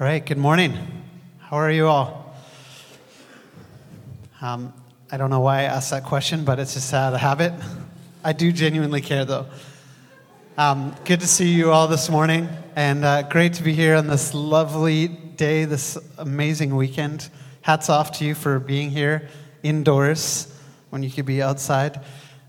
[0.00, 0.76] All right, good morning.
[1.38, 2.34] How are you all?
[4.42, 4.72] Um,
[5.12, 7.52] I don't know why I asked that question, but it's just out of habit.
[8.24, 9.46] I do genuinely care, though.
[10.58, 14.08] Um, good to see you all this morning, and uh, great to be here on
[14.08, 17.30] this lovely day, this amazing weekend.
[17.62, 19.28] Hats off to you for being here
[19.62, 20.52] indoors
[20.90, 22.00] when you could be outside.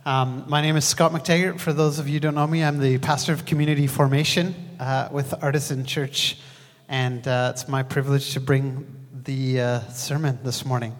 [0.04, 1.60] Um, my name is Scott McTaggart.
[1.60, 5.10] For those of you who don't know me, I'm the pastor of community formation uh,
[5.12, 6.40] with Artisan Church
[6.88, 8.86] and uh, it's my privilege to bring
[9.24, 10.96] the uh, sermon this morning.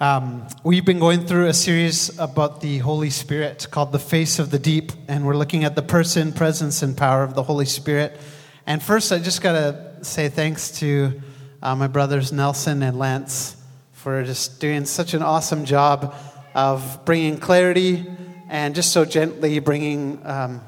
[0.00, 4.50] Um, we've been going through a series about the Holy Spirit called The Face of
[4.50, 8.20] the Deep, and we're looking at the person, presence, and power of the Holy Spirit.
[8.66, 11.22] And first, I just got to say thanks to
[11.62, 13.56] uh, my brothers Nelson and Lance
[13.92, 16.14] for just doing such an awesome job
[16.54, 18.04] of bringing clarity
[18.48, 20.60] and just so gently bringing um,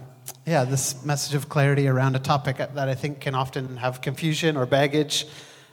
[0.46, 4.56] yeah, this message of clarity around a topic that I think can often have confusion
[4.56, 5.26] or baggage.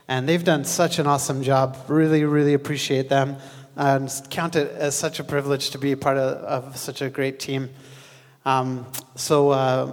[0.08, 1.78] And they've done such an awesome job.
[1.86, 3.36] Really, really appreciate them.
[3.76, 7.38] And count it as such a privilege to be part of, of such a great
[7.38, 7.70] team.
[8.44, 9.86] Um, so, uh,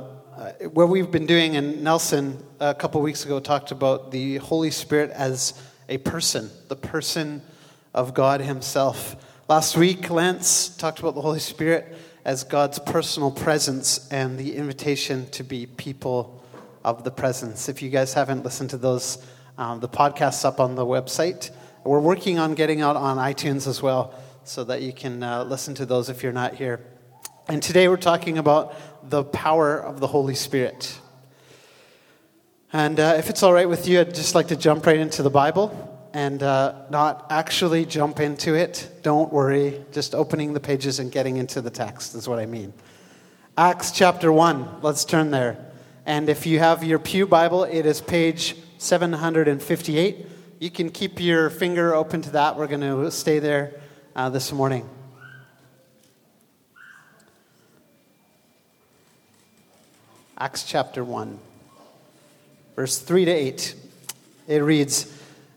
[0.73, 5.11] what we've been doing, and Nelson a couple weeks ago talked about the Holy Spirit
[5.11, 5.53] as
[5.89, 7.43] a person, the person
[7.93, 9.15] of God Himself.
[9.47, 15.29] Last week, Lance talked about the Holy Spirit as God's personal presence and the invitation
[15.31, 16.43] to be people
[16.83, 17.67] of the presence.
[17.69, 19.25] If you guys haven't listened to those,
[19.57, 21.49] um, the podcast's up on the website.
[21.83, 25.73] We're working on getting out on iTunes as well so that you can uh, listen
[25.75, 26.79] to those if you're not here.
[27.47, 28.75] And today we're talking about
[29.09, 30.99] the power of the Holy Spirit.
[32.71, 35.23] And uh, if it's all right with you, I'd just like to jump right into
[35.23, 38.89] the Bible and uh, not actually jump into it.
[39.01, 39.83] Don't worry.
[39.91, 42.73] Just opening the pages and getting into the text is what I mean.
[43.57, 44.81] Acts chapter 1.
[44.81, 45.57] Let's turn there.
[46.05, 50.25] And if you have your Pew Bible, it is page 758.
[50.59, 52.57] You can keep your finger open to that.
[52.57, 53.79] We're going to stay there
[54.15, 54.89] uh, this morning.
[60.37, 61.39] Acts chapter 1,
[62.75, 63.75] verse 3 to 8.
[64.47, 65.20] It reads,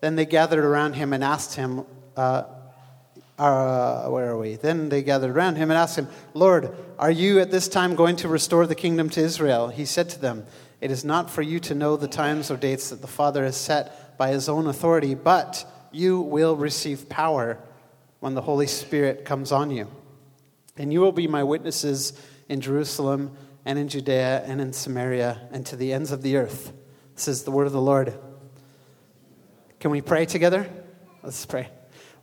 [0.00, 1.84] Then they gathered around him and asked him,
[2.16, 2.44] uh,
[3.38, 4.56] uh, Where are we?
[4.56, 8.16] Then they gathered around him and asked him, Lord, are you at this time going
[8.16, 9.68] to restore the kingdom to Israel?
[9.68, 10.46] He said to them,
[10.80, 13.56] It is not for you to know the times or dates that the Father has
[13.56, 17.58] set by his own authority, but you will receive power
[18.20, 19.88] when the Holy Spirit comes on you.
[20.76, 22.12] And you will be my witnesses
[22.48, 26.72] in Jerusalem and in Judea and in Samaria and to the ends of the earth.
[27.14, 28.14] This is the word of the Lord.
[29.80, 30.68] Can we pray together?
[31.22, 31.68] Let's pray.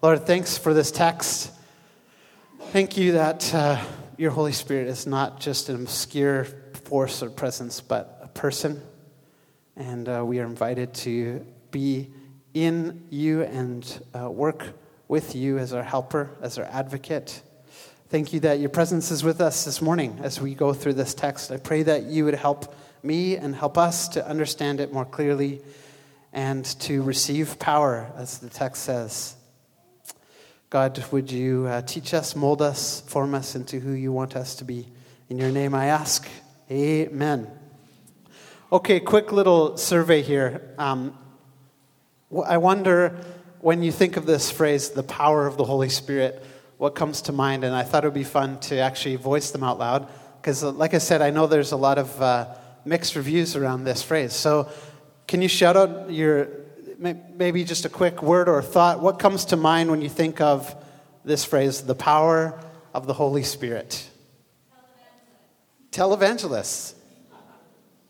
[0.01, 1.53] Lord, thanks for this text.
[2.59, 3.81] Thank you that uh,
[4.17, 6.43] your Holy Spirit is not just an obscure
[6.83, 8.81] force or presence, but a person.
[9.77, 12.11] And uh, we are invited to be
[12.53, 14.73] in you and uh, work
[15.07, 17.41] with you as our helper, as our advocate.
[18.09, 21.13] Thank you that your presence is with us this morning as we go through this
[21.13, 21.53] text.
[21.53, 25.61] I pray that you would help me and help us to understand it more clearly
[26.35, 29.35] and to receive power, as the text says.
[30.69, 34.55] God, would you uh, teach us, mold us, form us into who you want us
[34.55, 34.85] to be?
[35.29, 36.27] In your name I ask.
[36.69, 37.47] Amen.
[38.69, 40.73] Okay, quick little survey here.
[40.77, 41.17] Um,
[42.45, 43.17] I wonder
[43.61, 46.43] when you think of this phrase, the power of the Holy Spirit,
[46.77, 47.63] what comes to mind?
[47.63, 50.09] And I thought it would be fun to actually voice them out loud.
[50.41, 53.85] Because, uh, like I said, I know there's a lot of uh, mixed reviews around
[53.85, 54.33] this phrase.
[54.33, 54.69] So,
[55.27, 56.47] can you shout out your
[56.97, 59.01] maybe just a quick word or thought?
[59.01, 60.75] What comes to mind when you think of
[61.23, 62.59] this phrase, the power
[62.93, 64.09] of the Holy Spirit?
[65.91, 66.93] Televangelists.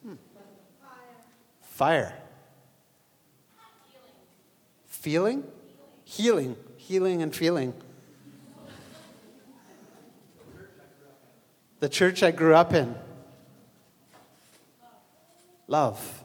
[0.04, 0.16] Hmm.
[1.62, 2.14] Fire.
[4.88, 5.44] Feeling?
[6.04, 6.56] Healing.
[6.78, 7.74] Healing and feeling.
[11.80, 12.96] The church I grew up in.
[15.68, 16.25] Love.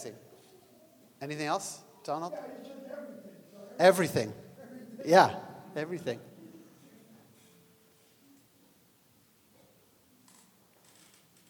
[0.00, 0.18] Amazing.
[1.20, 2.32] Anything else, Donald?
[3.78, 4.32] Everything.
[5.04, 5.34] Yeah,
[5.76, 6.18] everything.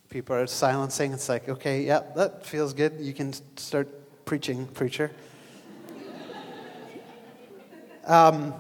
[0.09, 1.13] People are silencing.
[1.13, 2.95] It's like, okay, yeah, that feels good.
[2.99, 3.89] You can start
[4.25, 5.13] preaching, preacher.
[8.05, 8.53] um,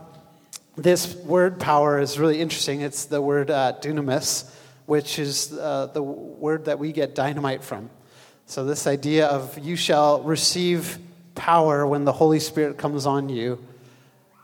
[0.77, 2.83] this word power is really interesting.
[2.83, 4.49] It's the word uh, dunamis,
[4.87, 7.91] which is uh, the word that we get dynamite from.
[8.51, 10.99] So, this idea of you shall receive
[11.37, 13.65] power when the Holy Spirit comes on you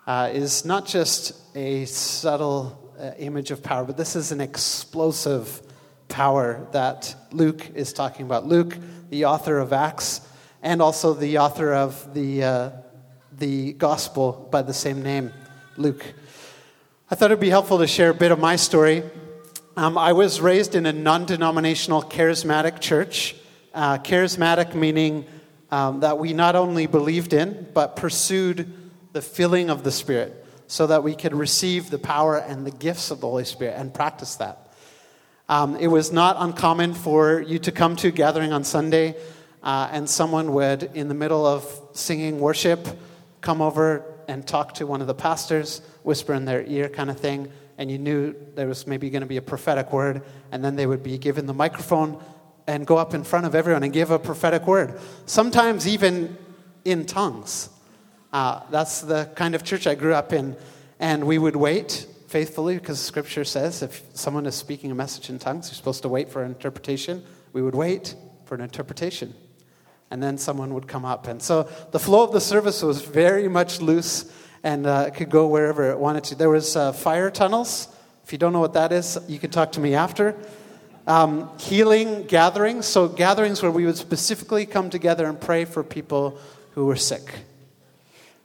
[0.06, 5.60] uh, is not just a subtle uh, image of power, but this is an explosive
[6.06, 8.46] power that Luke is talking about.
[8.46, 8.78] Luke,
[9.10, 10.20] the author of Acts,
[10.62, 12.70] and also the author of the, uh,
[13.36, 15.32] the gospel by the same name,
[15.76, 16.14] Luke.
[17.10, 19.02] I thought it'd be helpful to share a bit of my story.
[19.76, 23.34] Um, I was raised in a non denominational charismatic church.
[23.76, 25.26] Uh, charismatic meaning
[25.70, 28.72] um, that we not only believed in, but pursued
[29.12, 33.10] the filling of the Spirit so that we could receive the power and the gifts
[33.10, 34.72] of the Holy Spirit and practice that.
[35.50, 39.14] Um, it was not uncommon for you to come to a gathering on Sunday
[39.62, 42.88] uh, and someone would, in the middle of singing worship,
[43.42, 47.20] come over and talk to one of the pastors, whisper in their ear, kind of
[47.20, 50.76] thing, and you knew there was maybe going to be a prophetic word, and then
[50.76, 52.18] they would be given the microphone
[52.66, 56.36] and go up in front of everyone and give a prophetic word, sometimes even
[56.84, 57.68] in tongues.
[58.32, 60.56] Uh, that's the kind of church I grew up in.
[60.98, 65.38] And we would wait faithfully because scripture says if someone is speaking a message in
[65.38, 67.24] tongues, you're supposed to wait for an interpretation.
[67.52, 68.14] We would wait
[68.44, 69.34] for an interpretation.
[70.10, 71.26] And then someone would come up.
[71.26, 74.30] And so the flow of the service was very much loose
[74.62, 76.34] and uh, could go wherever it wanted to.
[76.34, 77.88] There was uh, fire tunnels.
[78.24, 80.36] If you don't know what that is, you can talk to me after.
[81.06, 82.86] Um, healing gatherings.
[82.86, 86.38] So gatherings where we would specifically come together and pray for people
[86.72, 87.32] who were sick.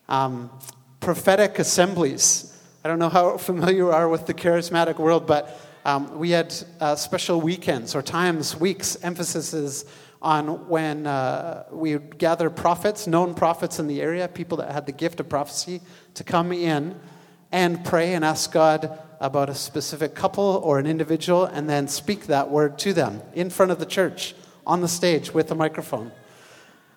[0.08, 0.52] Um,
[1.00, 2.56] prophetic assemblies.
[2.84, 6.54] I don't know how familiar you are with the charismatic world, but um, we had
[6.80, 9.86] uh, special weekends or times, weeks, emphases
[10.22, 14.86] on when uh, we would gather prophets, known prophets in the area, people that had
[14.86, 15.81] the gift of prophecy,
[16.14, 17.00] to come in
[17.52, 22.25] and pray and ask God about a specific couple or an individual and then speak
[22.25, 24.35] that word to them in front of the church
[24.65, 26.12] on the stage with a microphone.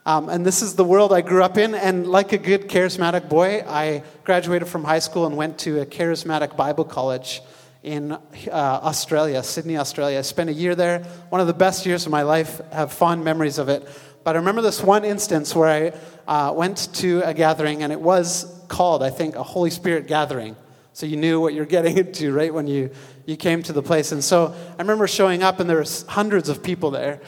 [0.07, 1.75] Um, and this is the world I grew up in.
[1.75, 5.87] And like a good charismatic boy, I graduated from high school and went to a
[5.87, 7.43] charismatic Bible college
[7.83, 8.19] in uh,
[8.51, 10.19] Australia, Sydney, Australia.
[10.19, 13.25] I spent a year there, one of the best years of my life, have fond
[13.25, 13.87] memories of it.
[14.25, 15.93] But I remember this one instance where
[16.27, 20.07] I uh, went to a gathering, and it was called, I think, a Holy Spirit
[20.07, 20.57] gathering.
[20.95, 22.91] So you knew what you're getting into, right, when you,
[23.27, 24.13] you came to the place.
[24.13, 27.21] And so I remember showing up, and there was hundreds of people there.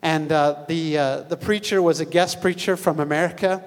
[0.00, 3.62] And uh, the, uh, the preacher was a guest preacher from America,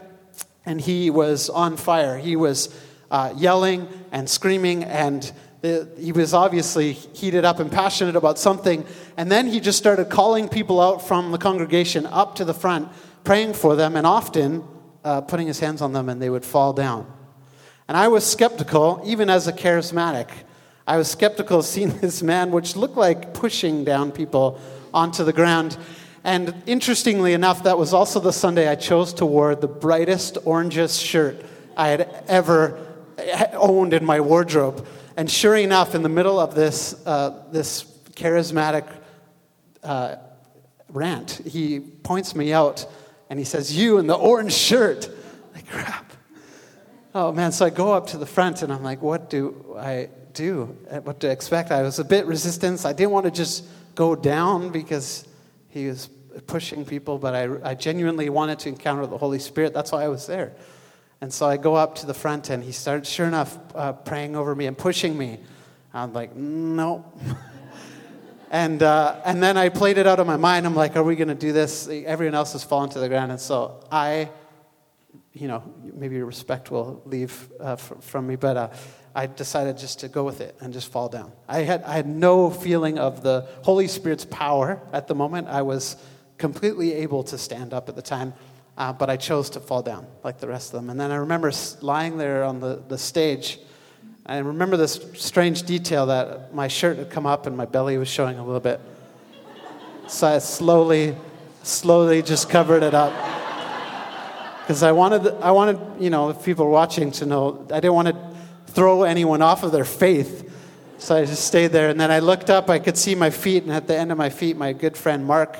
[0.66, 2.18] and he was on fire.
[2.18, 2.76] He was
[3.12, 5.32] uh, yelling and screaming, and
[5.62, 8.84] he was obviously heated up and passionate about something.
[9.16, 12.90] And then he just started calling people out from the congregation up to the front,
[13.24, 14.64] praying for them, and often
[15.04, 17.15] uh, putting his hands on them, and they would fall down.
[17.88, 20.30] And I was skeptical, even as a charismatic.
[20.88, 24.60] I was skeptical seeing this man, which looked like pushing down people
[24.94, 25.78] onto the ground.
[26.24, 31.06] And interestingly enough, that was also the Sunday I chose to wear the brightest, orangest
[31.06, 31.46] shirt
[31.78, 32.80] I had ever
[33.54, 34.88] owned in my wardrobe.
[35.18, 38.86] And sure enough, in the middle of this, uh, this charismatic
[39.84, 40.16] uh,
[40.90, 42.86] rant, he points me out
[43.30, 45.10] and he says, You in the orange shirt.
[45.56, 46.12] Like, crap.
[47.18, 50.10] Oh man, so I go up to the front and I'm like, What do I
[50.34, 50.66] do?
[51.04, 51.72] What to expect?
[51.72, 52.86] I was a bit resistant.
[52.86, 53.64] I didn't want to just
[53.96, 55.26] go down because
[55.70, 56.10] he was
[56.46, 59.74] pushing people, but I, I genuinely wanted to encounter the Holy Spirit.
[59.74, 60.52] That's why I was there.
[61.22, 64.36] And so I go up to the front, and he starts, sure enough, uh, praying
[64.36, 65.40] over me and pushing me.
[65.94, 67.06] I'm like, no.
[68.52, 70.66] and, uh, and then I played it out of my mind.
[70.66, 71.88] I'm like, are we going to do this?
[71.88, 73.32] Everyone else has fallen to the ground.
[73.32, 74.30] And so I,
[75.36, 75.62] you know,
[75.94, 78.70] maybe respect will leave uh, from me, but uh,
[79.14, 81.34] I decided just to go with it and just fall down.
[81.48, 85.50] I had, I had no feeling of the Holy Spirit's power at the moment.
[85.50, 85.98] I was
[86.38, 88.34] completely able to stand up at the time,
[88.78, 90.90] uh, but I chose to fall down like the rest of them.
[90.90, 91.52] And then I remember
[91.82, 93.60] lying there on the, the stage.
[94.26, 98.08] I remember this strange detail that my shirt had come up and my belly was
[98.08, 98.80] showing a little bit.
[100.08, 101.16] So I slowly,
[101.64, 103.35] slowly just covered it up.
[104.66, 108.08] Because I wanted, I wanted, you know, if people watching to know, I didn't want
[108.08, 110.52] to throw anyone off of their faith.
[110.98, 111.90] So I just stayed there.
[111.90, 114.18] And then I looked up, I could see my feet, and at the end of
[114.18, 115.56] my feet, my good friend Mark,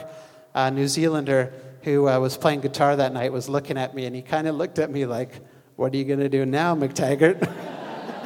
[0.56, 4.24] New Zealander, who uh, was playing guitar that night, was looking at me, and he
[4.24, 5.40] kind of looked at me like,
[5.76, 7.48] What are you going to do now, McTaggart?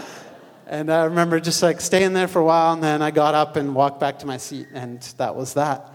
[0.66, 3.58] and I remember just like staying there for a while, and then I got up
[3.58, 5.94] and walked back to my seat, and that was that.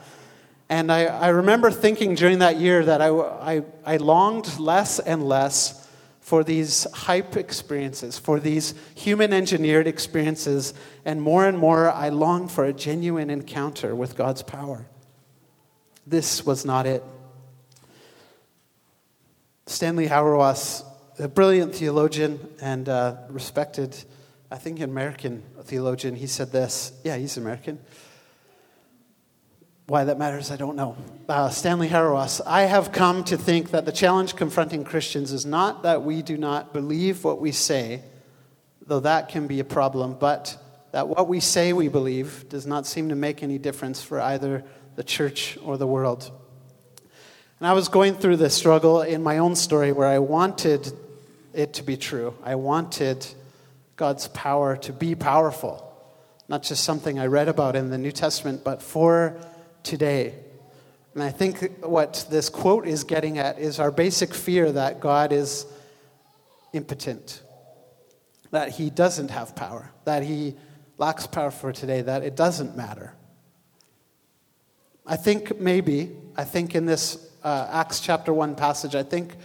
[0.74, 5.22] And I, I remember thinking during that year that I, I, I longed less and
[5.22, 5.88] less
[6.18, 12.50] for these hype experiences, for these human engineered experiences, and more and more I longed
[12.50, 14.88] for a genuine encounter with God's power.
[16.08, 17.04] This was not it.
[19.66, 20.84] Stanley Hauerwas,
[21.20, 23.96] a brilliant theologian and uh, respected,
[24.50, 26.92] I think, American theologian, he said this.
[27.04, 27.78] Yeah, he's American.
[29.86, 30.96] Why that matters, I don't know.
[31.28, 32.40] Uh, Stanley Hauerwas.
[32.46, 36.38] I have come to think that the challenge confronting Christians is not that we do
[36.38, 38.02] not believe what we say,
[38.86, 40.56] though that can be a problem, but
[40.92, 44.64] that what we say we believe does not seem to make any difference for either
[44.96, 46.30] the church or the world.
[47.60, 50.90] And I was going through this struggle in my own story where I wanted
[51.52, 52.34] it to be true.
[52.42, 53.26] I wanted
[53.96, 55.94] God's power to be powerful,
[56.48, 59.38] not just something I read about in the New Testament, but for
[59.84, 60.34] today.
[61.14, 65.32] And I think what this quote is getting at is our basic fear that God
[65.32, 65.64] is
[66.72, 67.40] impotent,
[68.50, 70.56] that he doesn't have power, that he
[70.98, 73.14] lacks power for today, that it doesn't matter.
[75.06, 79.36] I think maybe, I think in this uh, Acts chapter 1 passage, I think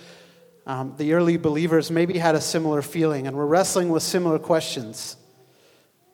[0.65, 5.17] um, the early believers maybe had a similar feeling and were wrestling with similar questions.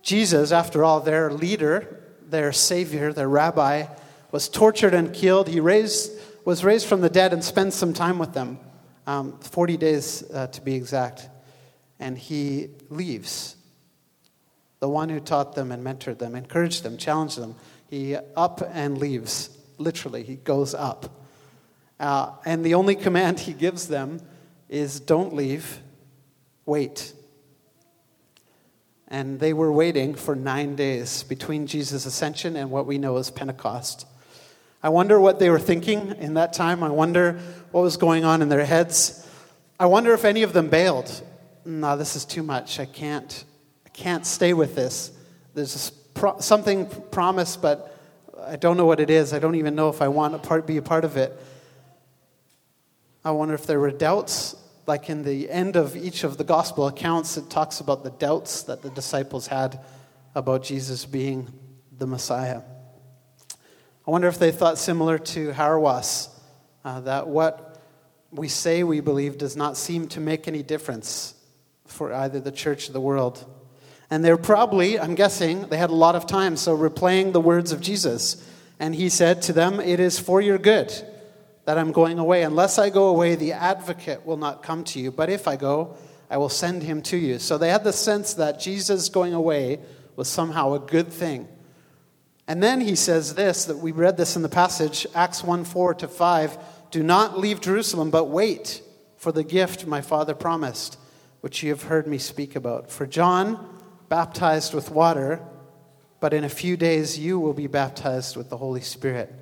[0.02, 3.86] Jesus, after all, their leader, their savior, their rabbi,
[4.36, 5.48] was tortured and killed.
[5.48, 6.12] He raised,
[6.44, 8.60] was raised from the dead and spent some time with them,
[9.08, 11.30] um, 40 days uh, to be exact.
[12.02, 13.56] And he leaves.
[14.82, 17.56] The one who taught them and mentored them, encouraged them, challenged them.
[17.90, 19.58] He up and leaves.
[19.78, 21.26] Literally, he goes up.
[21.98, 24.20] Uh, and the only command he gives them
[24.68, 25.80] is don't leave,
[26.66, 27.14] wait.
[29.08, 33.32] And they were waiting for nine days between Jesus' ascension and what we know as
[33.32, 34.08] Pentecost.
[34.86, 36.84] I wonder what they were thinking in that time.
[36.84, 37.40] I wonder
[37.72, 39.28] what was going on in their heads.
[39.80, 41.24] I wonder if any of them bailed.
[41.66, 42.80] No, this is too much.
[42.80, 43.46] I can't,
[43.88, 45.12] I can't stay with this.
[45.56, 47.98] There's pro- something promised, but
[48.46, 49.34] I don't know what it is.
[49.34, 51.36] I don't even know if I want to part, be a part of it.
[53.24, 56.86] I wonder if there were doubts, like in the end of each of the gospel
[56.86, 59.80] accounts, it talks about the doubts that the disciples had
[60.36, 61.52] about Jesus being
[61.98, 62.62] the Messiah.
[64.08, 66.30] I wonder if they thought similar to Hauerwas,
[66.84, 67.82] uh, that what
[68.32, 71.34] we say we believe does not seem to make any difference
[71.88, 73.44] for either the church or the world.
[74.12, 77.72] And they're probably, I'm guessing, they had a lot of time, so replaying the words
[77.72, 78.48] of Jesus.
[78.80, 80.94] And he said to them, It is for your good
[81.66, 82.44] that I'm going away.
[82.44, 85.12] Unless I go away, the advocate will not come to you.
[85.12, 85.96] But if I go,
[86.30, 87.40] I will send him to you.
[87.40, 89.80] So they had the sense that Jesus going away
[90.16, 91.48] was somehow a good thing.
[92.48, 95.96] And then he says this that we read this in the passage, Acts 1 4
[95.96, 96.58] to 5.
[96.92, 98.82] Do not leave Jerusalem, but wait
[99.18, 100.98] for the gift my father promised,
[101.42, 102.92] which you have heard me speak about.
[102.92, 103.68] For John
[104.08, 105.42] baptized with water,
[106.20, 109.34] but in a few days you will be baptized with the Holy Spirit.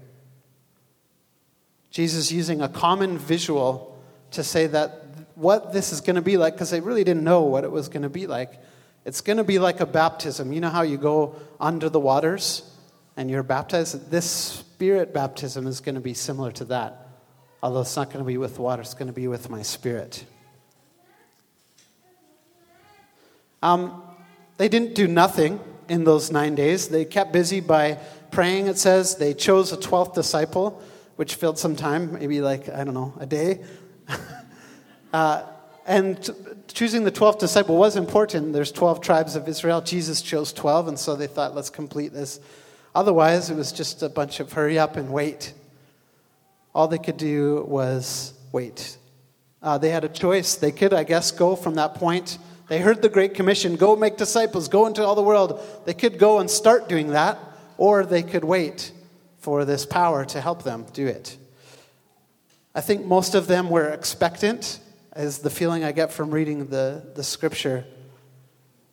[1.91, 5.03] Jesus using a common visual to say that
[5.35, 7.89] what this is going to be like, because they really didn't know what it was
[7.89, 8.53] going to be like.
[9.05, 10.53] It's going to be like a baptism.
[10.53, 12.72] You know how you go under the waters?
[13.15, 17.07] And you're baptized, this spirit baptism is going to be similar to that.
[17.61, 20.25] Although it's not going to be with water, it's going to be with my spirit.
[23.61, 24.03] Um,
[24.57, 26.89] they didn't do nothing in those nine days.
[26.89, 27.99] They kept busy by
[28.31, 29.15] praying, it says.
[29.15, 30.81] They chose a 12th disciple,
[31.15, 33.63] which filled some time, maybe like, I don't know, a day.
[35.13, 35.43] uh,
[35.85, 36.29] and
[36.67, 38.51] choosing the 12th disciple was important.
[38.53, 39.79] There's 12 tribes of Israel.
[39.81, 42.39] Jesus chose 12, and so they thought, let's complete this
[42.95, 45.53] Otherwise, it was just a bunch of hurry up and wait.
[46.75, 48.97] All they could do was wait.
[49.61, 50.55] Uh, they had a choice.
[50.55, 52.37] They could, I guess, go from that point.
[52.67, 55.61] They heard the Great Commission go make disciples, go into all the world.
[55.85, 57.39] They could go and start doing that,
[57.77, 58.91] or they could wait
[59.39, 61.37] for this power to help them do it.
[62.75, 64.79] I think most of them were expectant,
[65.15, 67.85] is the feeling I get from reading the, the scripture.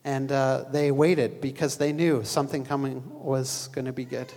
[0.03, 4.31] And uh, they waited because they knew something coming was going to be good.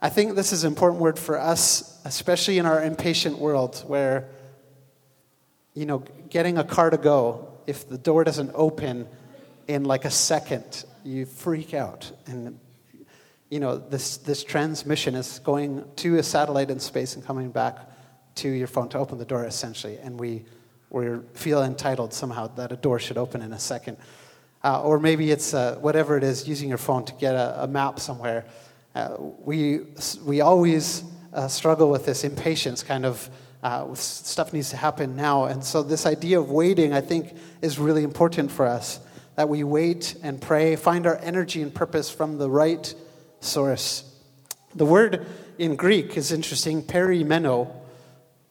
[0.00, 4.28] I think this is an important word for us, especially in our impatient world where,
[5.74, 9.06] you know, getting a car to go, if the door doesn't open,
[9.68, 10.84] in like a second.
[11.04, 12.10] You freak out.
[12.26, 12.58] And,
[13.48, 17.78] you know, this, this transmission is going to a satellite in space and coming back
[18.36, 19.98] to your phone to open the door, essentially.
[19.98, 20.44] And we
[20.92, 23.96] we feel entitled somehow that a door should open in a second.
[24.64, 27.66] Uh, or maybe it's uh, whatever it is, using your phone to get a, a
[27.66, 28.44] map somewhere.
[28.94, 29.80] Uh, we,
[30.24, 31.02] we always
[31.32, 33.28] uh, struggle with this impatience kind of
[33.62, 35.44] uh, stuff needs to happen now.
[35.44, 39.00] And so, this idea of waiting, I think, is really important for us
[39.36, 42.94] that we wait and pray, find our energy and purpose from the right
[43.40, 44.04] source.
[44.74, 45.26] The word
[45.58, 47.72] in Greek is interesting, perimeno,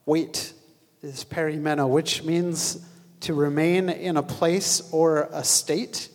[0.05, 0.53] wait
[1.01, 2.83] is perimeno, which means
[3.21, 6.09] to remain in a place or a state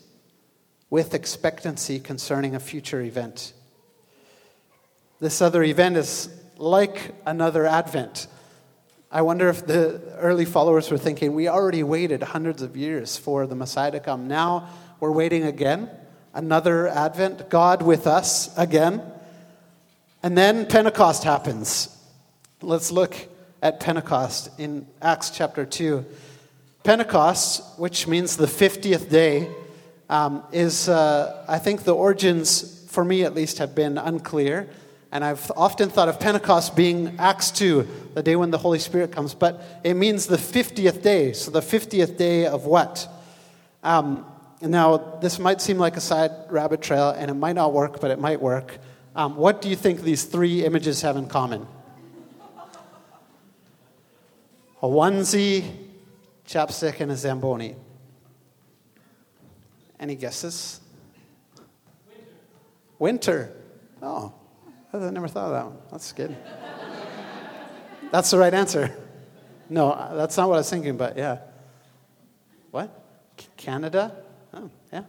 [0.90, 3.52] with expectancy concerning a future event.
[5.20, 8.26] This other event is like another Advent.
[9.10, 13.46] I wonder if the early followers were thinking, we already waited hundreds of years for
[13.46, 14.28] the Messiah to come.
[14.28, 14.68] Now
[15.00, 15.90] we're waiting again,
[16.34, 19.02] another Advent, God with us again.
[20.22, 21.88] And then Pentecost happens.
[22.60, 23.16] Let's look
[23.62, 26.04] at Pentecost in Acts chapter 2.
[26.87, 29.50] Pentecost, which means the 50th day,
[30.09, 34.69] um, is, uh, I think, the origins, for me at least, have been unclear.
[35.11, 39.11] And I've often thought of Pentecost being Acts 2, the day when the Holy Spirit
[39.11, 41.33] comes, but it means the 50th day.
[41.33, 43.09] So the 50th day of what?
[43.83, 44.25] Um,
[44.62, 48.12] now, this might seem like a side rabbit trail, and it might not work, but
[48.12, 48.78] it might work.
[49.16, 51.66] Um, what do you think these three images have in common?
[54.81, 55.86] A onesie,
[56.47, 57.76] chapstick, and a Zamboni.
[59.99, 60.81] Any guesses?
[62.99, 63.53] Winter.
[63.53, 63.53] Winter.
[64.03, 64.33] Oh,
[64.93, 65.79] I never thought of that one.
[65.91, 66.37] That's good.
[68.11, 68.95] that's the right answer.
[69.69, 71.38] No, that's not what I was thinking, but yeah.
[72.71, 72.91] What?
[73.56, 74.15] Canada?
[74.54, 75.02] Oh, yeah.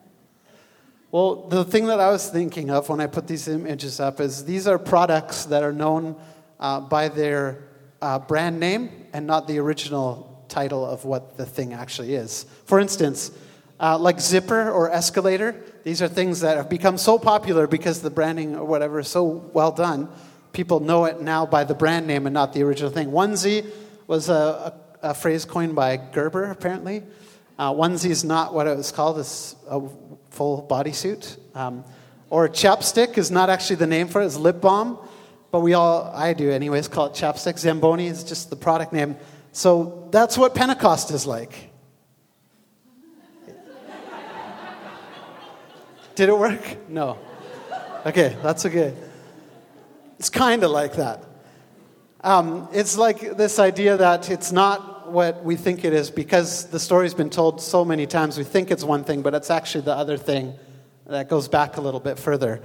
[1.11, 4.45] Well, the thing that I was thinking of when I put these images up is
[4.45, 6.15] these are products that are known
[6.59, 7.63] uh, by their
[8.01, 12.45] uh, brand name and not the original title of what the thing actually is.
[12.65, 13.31] For instance,
[13.79, 18.09] uh, like Zipper or Escalator, these are things that have become so popular because the
[18.09, 20.09] branding or whatever is so well done.
[20.51, 23.11] People know it now by the brand name and not the original thing.
[23.11, 23.69] Onesie
[24.07, 27.03] was a, a, a phrase coined by Gerber, apparently.
[27.59, 29.81] Uh, onesie is not what it was called, it's a
[30.29, 31.37] full bodysuit.
[31.55, 31.83] Um,
[32.29, 34.97] or chapstick is not actually the name for it, it's lip balm.
[35.49, 37.57] But we all, I do anyways, call it chapstick.
[37.57, 39.15] Zamboni is just the product name.
[39.51, 41.71] So that's what Pentecost is like.
[46.15, 46.89] Did it work?
[46.89, 47.19] No.
[48.05, 48.93] Okay, that's okay.
[50.17, 51.23] It's kind of like that.
[52.21, 56.79] Um, it's like this idea that it's not what we think it is because the
[56.79, 58.37] story's been told so many times.
[58.37, 60.53] We think it's one thing, but it's actually the other thing
[61.05, 62.61] that goes back a little bit further.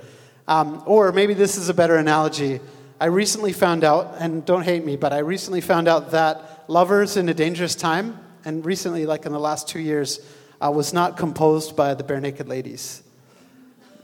[0.49, 2.61] Um, or maybe this is a better analogy.
[3.01, 7.17] I recently found out, and don't hate me, but I recently found out that Lovers
[7.17, 10.21] in a Dangerous Time, and recently, like in the last two years,
[10.61, 13.03] uh, was not composed by the Barenaked Ladies.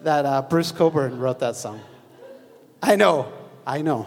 [0.02, 1.80] That uh, Bruce Cockburn wrote that song.
[2.82, 3.32] I know,
[3.66, 4.06] I know.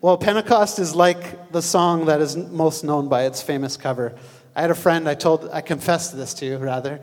[0.00, 4.14] Well, Pentecost is like the song that is most known by its famous cover.
[4.56, 7.00] I had a friend, I told, I confessed this to, you, rather,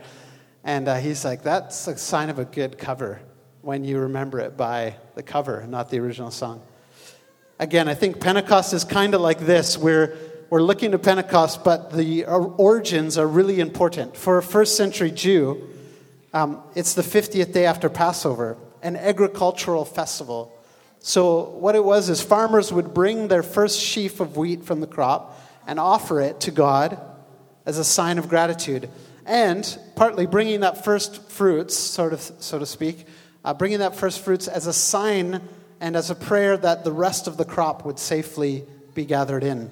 [0.64, 3.20] and uh, he's like, that's a sign of a good cover
[3.62, 6.62] when you remember it by the cover, not the original song.
[7.60, 9.76] Again, I think Pentecost is kind of like this.
[9.76, 10.16] We're,
[10.48, 14.16] we're looking to Pentecost, but the origins are really important.
[14.16, 15.68] For a first century Jew,
[16.32, 20.56] um, it's the 50th day after Passover, an agricultural festival.
[21.00, 24.86] So, what it was is farmers would bring their first sheaf of wheat from the
[24.86, 27.00] crop and offer it to God
[27.66, 28.88] as a sign of gratitude.
[29.26, 33.04] And partly bringing that first fruits, sort of, so to speak,
[33.44, 35.40] uh, bringing that first fruits as a sign
[35.80, 38.64] and as a prayer that the rest of the crop would safely
[38.94, 39.70] be gathered in.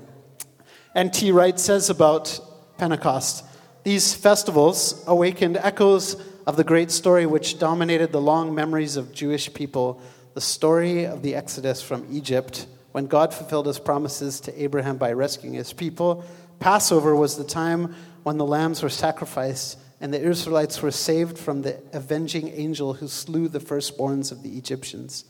[0.95, 1.33] N.T.
[1.33, 2.41] Wright says about
[2.79, 3.45] Pentecost
[3.85, 9.55] these festivals awakened echoes of the great story which dominated the long memories of Jewish
[9.55, 10.01] people
[10.37, 15.13] the story of the Exodus from Egypt, when God fulfilled his promises to Abraham by
[15.13, 16.27] rescuing his people.
[16.61, 21.63] Passover was the time when the lambs were sacrificed and the Israelites were saved from
[21.63, 25.25] the avenging angel who slew the firstborns of the Egyptians.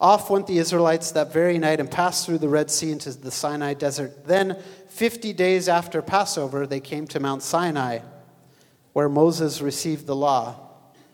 [0.00, 3.30] Off went the Israelites that very night and passed through the Red Sea into the
[3.30, 4.26] Sinai desert.
[4.26, 4.56] Then,
[4.88, 7.98] 50 days after Passover, they came to Mount Sinai,
[8.94, 10.56] where Moses received the law.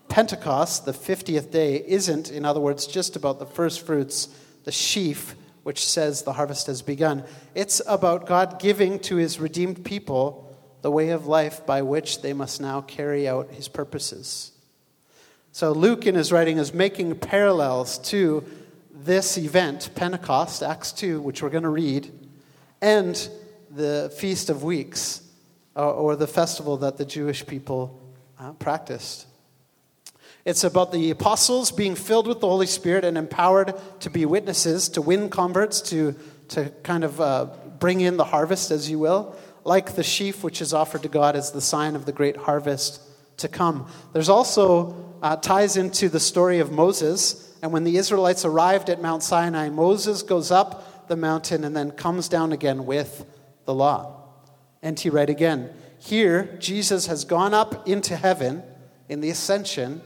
[0.08, 4.28] Pentecost, the 50th day, isn't, in other words, just about the first fruits,
[4.62, 7.24] the sheaf, which says the harvest has begun.
[7.56, 12.32] It's about God giving to his redeemed people the way of life by which they
[12.32, 14.52] must now carry out his purposes.
[15.50, 18.44] So Luke, in his writing, is making parallels to
[19.06, 22.12] this event, Pentecost, Acts 2, which we're going to read,
[22.82, 23.28] and
[23.70, 25.22] the Feast of Weeks,
[25.76, 28.02] or, the festival that the Jewish people
[28.38, 29.26] uh, practiced.
[30.44, 34.88] It's about the apostles being filled with the Holy Spirit and empowered to be witnesses,
[34.90, 36.14] to win converts, to,
[36.48, 37.46] to kind of uh,
[37.78, 41.36] bring in the harvest, as you will, like the sheaf which is offered to God
[41.36, 43.00] as the sign of the great harvest
[43.38, 43.88] to come.
[44.12, 47.45] There's also uh, ties into the story of Moses.
[47.66, 51.90] And when the Israelites arrived at Mount Sinai, Moses goes up the mountain and then
[51.90, 53.26] comes down again with
[53.64, 54.22] the law.
[54.82, 55.70] And he read again.
[55.98, 58.62] Here, Jesus has gone up into heaven
[59.08, 60.00] in the ascension.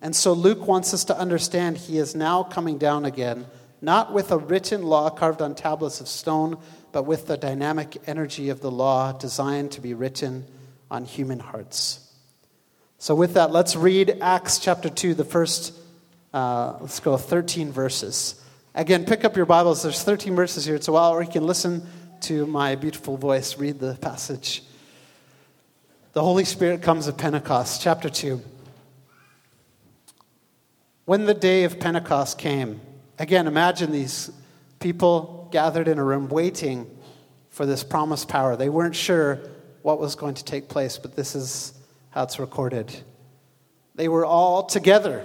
[0.00, 3.44] And so Luke wants us to understand he is now coming down again,
[3.82, 6.56] not with a written law carved on tablets of stone,
[6.92, 10.46] but with the dynamic energy of the law designed to be written
[10.90, 12.10] on human hearts.
[12.96, 15.76] So, with that, let's read Acts chapter 2, the first,
[16.32, 18.42] uh, let's go 13 verses.
[18.74, 19.82] Again, pick up your Bibles.
[19.82, 20.74] There's 13 verses here.
[20.74, 21.86] It's a while, or you can listen
[22.22, 24.62] to my beautiful voice read the passage.
[26.12, 28.40] The Holy Spirit comes at Pentecost, chapter 2.
[31.04, 32.80] When the day of Pentecost came,
[33.18, 34.30] again, imagine these
[34.78, 36.88] people gathered in a room waiting
[37.50, 38.56] for this promised power.
[38.56, 39.40] They weren't sure
[39.82, 41.74] what was going to take place, but this is
[42.10, 42.94] how it's recorded.
[43.94, 45.24] They were all together,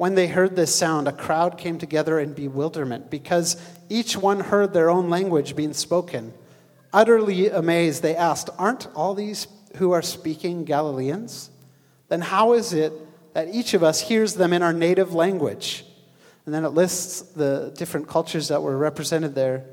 [0.00, 3.60] When they heard this sound, a crowd came together in bewilderment because
[3.90, 6.32] each one heard their own language being spoken.
[6.90, 11.50] Utterly amazed, they asked, Aren't all these who are speaking Galileans?
[12.08, 12.94] Then how is it
[13.34, 15.84] that each of us hears them in our native language?
[16.46, 19.66] And then it lists the different cultures that were represented there.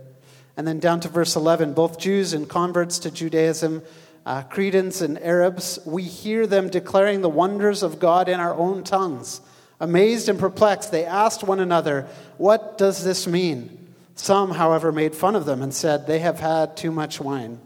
[0.58, 3.82] And then down to verse 11 both Jews and converts to Judaism
[4.26, 8.84] uh, Cretans and Arabs, we hear them declaring the wonders of God in our own
[8.84, 9.40] tongues.
[9.80, 13.94] Amazed and perplexed, they asked one another, What does this mean?
[14.16, 17.60] Some, however, made fun of them and said, They have had too much wine.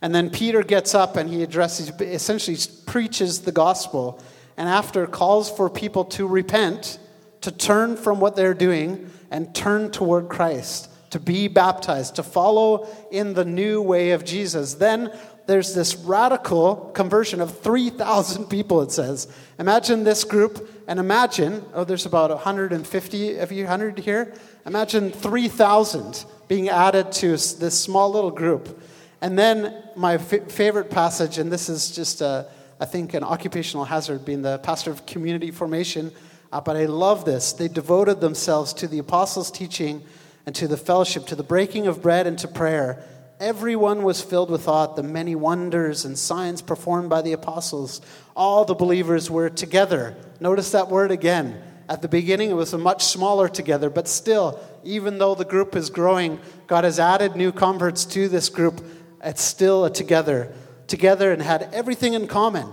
[0.00, 4.22] And then Peter gets up and he addresses, essentially preaches the gospel,
[4.56, 6.98] and after calls for people to repent,
[7.40, 12.86] to turn from what they're doing and turn toward Christ, to be baptized, to follow
[13.10, 14.74] in the new way of Jesus.
[14.74, 15.10] Then
[15.46, 19.28] there's this radical conversion of 3,000 people, it says.
[19.58, 24.32] Imagine this group, and imagine, oh, there's about 150 of you, 100 here.
[24.64, 28.80] Imagine 3,000 being added to this small little group.
[29.20, 32.46] And then my f- favorite passage, and this is just, a,
[32.80, 36.12] I think, an occupational hazard, being the pastor of community formation,
[36.52, 37.52] uh, but I love this.
[37.52, 40.02] They devoted themselves to the apostles' teaching
[40.46, 43.02] and to the fellowship, to the breaking of bread and to prayer.
[43.44, 48.00] Everyone was filled with awe at the many wonders and signs performed by the apostles.
[48.34, 50.16] All the believers were together.
[50.40, 51.62] Notice that word again.
[51.86, 55.76] At the beginning, it was a much smaller together, but still, even though the group
[55.76, 58.82] is growing, God has added new converts to this group.
[59.22, 60.54] It's still a together,
[60.86, 62.72] together and had everything in common.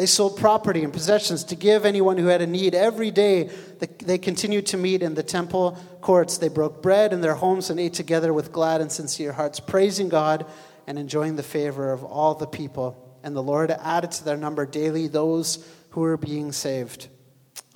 [0.00, 2.74] They sold property and possessions to give anyone who had a need.
[2.74, 3.50] Every day
[3.98, 6.38] they continued to meet in the temple courts.
[6.38, 10.08] They broke bread in their homes and ate together with glad and sincere hearts, praising
[10.08, 10.46] God
[10.86, 13.14] and enjoying the favor of all the people.
[13.22, 17.08] And the Lord added to their number daily those who were being saved.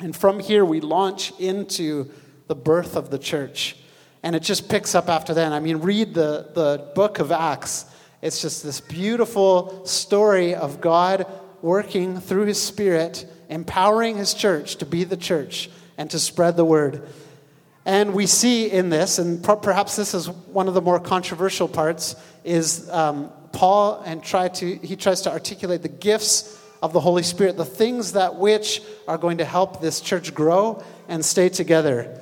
[0.01, 2.11] And from here we launch into
[2.47, 3.77] the birth of the church.
[4.23, 5.53] And it just picks up after that.
[5.53, 7.85] I mean, read the, the book of Acts.
[8.23, 11.27] It's just this beautiful story of God
[11.65, 16.65] working through his Spirit, empowering his church to be the church and to spread the
[16.65, 17.09] word.
[17.87, 22.17] And we see in this, and perhaps this is one of the more controversial parts,
[22.45, 27.23] is um, Paul and try to he tries to articulate the gifts of the Holy
[27.23, 32.21] Spirit, the things that which are going to help this church grow and stay together.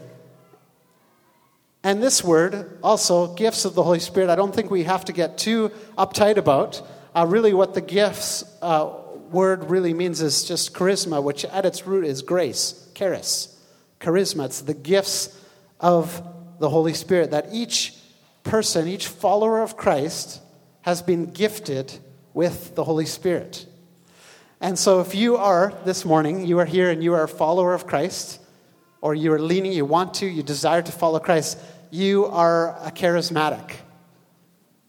[1.83, 5.13] And this word, also, gifts of the Holy Spirit, I don't think we have to
[5.13, 6.81] get too uptight about.
[7.13, 9.02] Uh, really, what the gifts uh,
[9.33, 13.49] word really means is just charisma, which at its root is grace, charis.
[14.01, 14.47] Charisma.
[14.47, 15.38] It's the gifts
[15.81, 16.23] of
[16.59, 17.95] the Holy Spirit that each
[18.45, 20.40] person, each follower of Christ,
[20.83, 21.92] has been gifted
[22.35, 23.66] with the Holy Spirit.
[24.61, 27.75] And so, if you are this morning, you are here and you are a follower
[27.75, 28.40] of Christ,
[29.01, 31.59] or you are leaning, you want to, you desire to follow Christ,
[31.90, 33.75] you are a charismatic.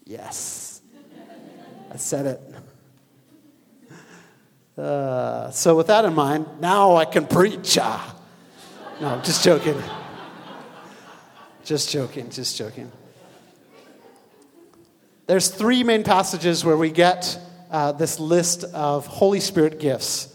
[0.06, 0.82] Yes.
[1.92, 2.53] I said it.
[4.78, 7.78] Uh, so, with that in mind, now I can preach.
[7.80, 8.16] Ah.
[9.00, 9.82] No, just joking.
[11.64, 12.92] just joking, just joking.
[15.28, 17.40] There's three main passages where we get
[17.72, 20.34] uh, this list of Holy Spirit gifts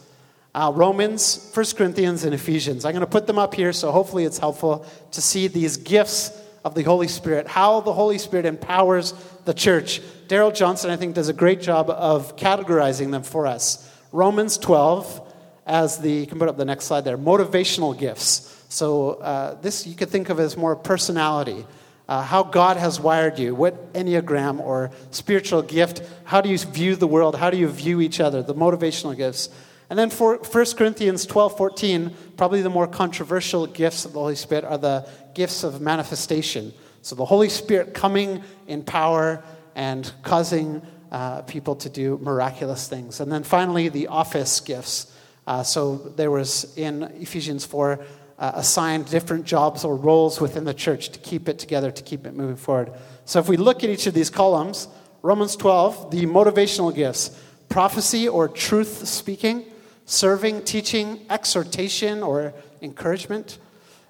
[0.54, 2.84] uh, Romans, 1 Corinthians, and Ephesians.
[2.84, 6.32] I'm going to put them up here, so hopefully it's helpful to see these gifts
[6.64, 10.00] of the Holy Spirit, how the Holy Spirit empowers the church.
[10.26, 13.87] Darrell Johnson, I think, does a great job of categorizing them for us.
[14.12, 15.34] Romans 12,
[15.66, 18.64] as the, you can put up the next slide there, motivational gifts.
[18.68, 21.66] So uh, this you could think of as more personality.
[22.08, 26.96] Uh, how God has wired you, what Enneagram or spiritual gift, how do you view
[26.96, 29.50] the world, how do you view each other, the motivational gifts.
[29.90, 34.36] And then for 1 Corinthians 12 14, probably the more controversial gifts of the Holy
[34.36, 36.72] Spirit are the gifts of manifestation.
[37.02, 39.42] So the Holy Spirit coming in power
[39.74, 43.20] and causing uh, people to do miraculous things.
[43.20, 45.12] And then finally, the office gifts.
[45.46, 48.04] Uh, so there was in Ephesians 4
[48.38, 52.26] uh, assigned different jobs or roles within the church to keep it together, to keep
[52.26, 52.92] it moving forward.
[53.24, 54.88] So if we look at each of these columns,
[55.22, 57.36] Romans 12, the motivational gifts
[57.68, 59.64] prophecy or truth speaking,
[60.06, 63.58] serving, teaching, exhortation or encouragement,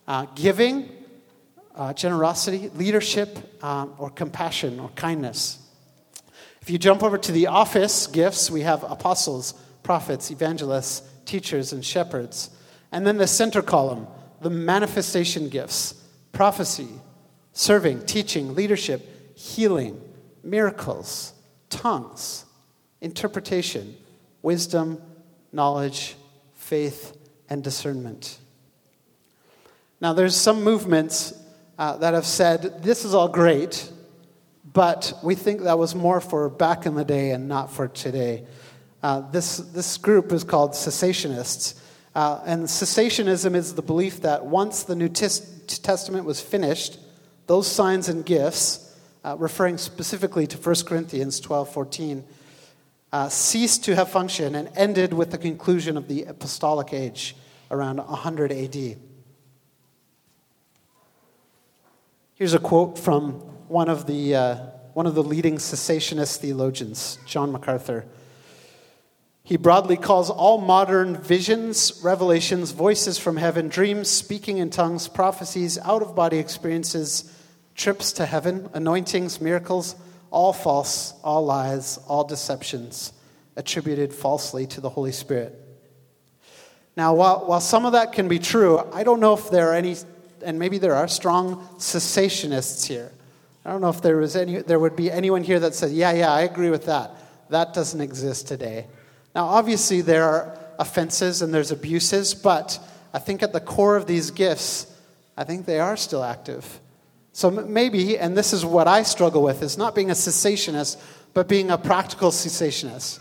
[0.06, 0.88] uh, giving,
[1.74, 5.58] uh, generosity, leadership, um, or compassion or kindness.
[6.68, 11.82] If you jump over to the office gifts, we have apostles, prophets, evangelists, teachers, and
[11.82, 12.50] shepherds.
[12.92, 14.06] And then the center column,
[14.42, 15.94] the manifestation gifts
[16.30, 16.90] prophecy,
[17.54, 19.98] serving, teaching, leadership, healing,
[20.44, 21.32] miracles,
[21.70, 22.44] tongues,
[23.00, 23.96] interpretation,
[24.42, 25.00] wisdom,
[25.52, 26.16] knowledge,
[26.52, 27.16] faith,
[27.48, 28.36] and discernment.
[30.02, 31.32] Now, there's some movements
[31.78, 33.90] uh, that have said this is all great,
[34.72, 38.44] but we think that was more for back in the day and not for today.
[39.02, 41.78] Uh, this, this group is called cessationists.
[42.14, 46.98] Uh, and cessationism is the belief that once the New Testament was finished,
[47.46, 52.24] those signs and gifts, uh, referring specifically to 1 Corinthians 12 14,
[53.12, 57.36] uh, ceased to have function and ended with the conclusion of the apostolic age
[57.70, 58.96] around 100 AD.
[62.34, 64.56] Here's a quote from one of the, uh,
[64.94, 68.04] one of the leading cessationist theologians, John MacArthur.
[69.42, 75.78] He broadly calls all modern visions, revelations, voices from heaven, dreams, speaking in tongues, prophecies,
[75.78, 77.34] out of body experiences,
[77.74, 79.96] trips to heaven, anointings, miracles,
[80.30, 83.12] all false, all lies, all deceptions
[83.56, 85.58] attributed falsely to the Holy Spirit.
[86.96, 89.74] Now, while, while some of that can be true, I don't know if there are
[89.74, 89.96] any,
[90.44, 93.12] and maybe there are strong cessationists here.
[93.68, 96.10] I don't know if there, was any, there would be anyone here that said, yeah,
[96.12, 97.14] yeah, I agree with that.
[97.50, 98.86] That doesn't exist today.
[99.34, 102.78] Now, obviously, there are offenses and there's abuses, but
[103.12, 104.90] I think at the core of these gifts,
[105.36, 106.80] I think they are still active.
[107.32, 110.98] So maybe, and this is what I struggle with, is not being a cessationist,
[111.34, 113.18] but being a practical cessationist.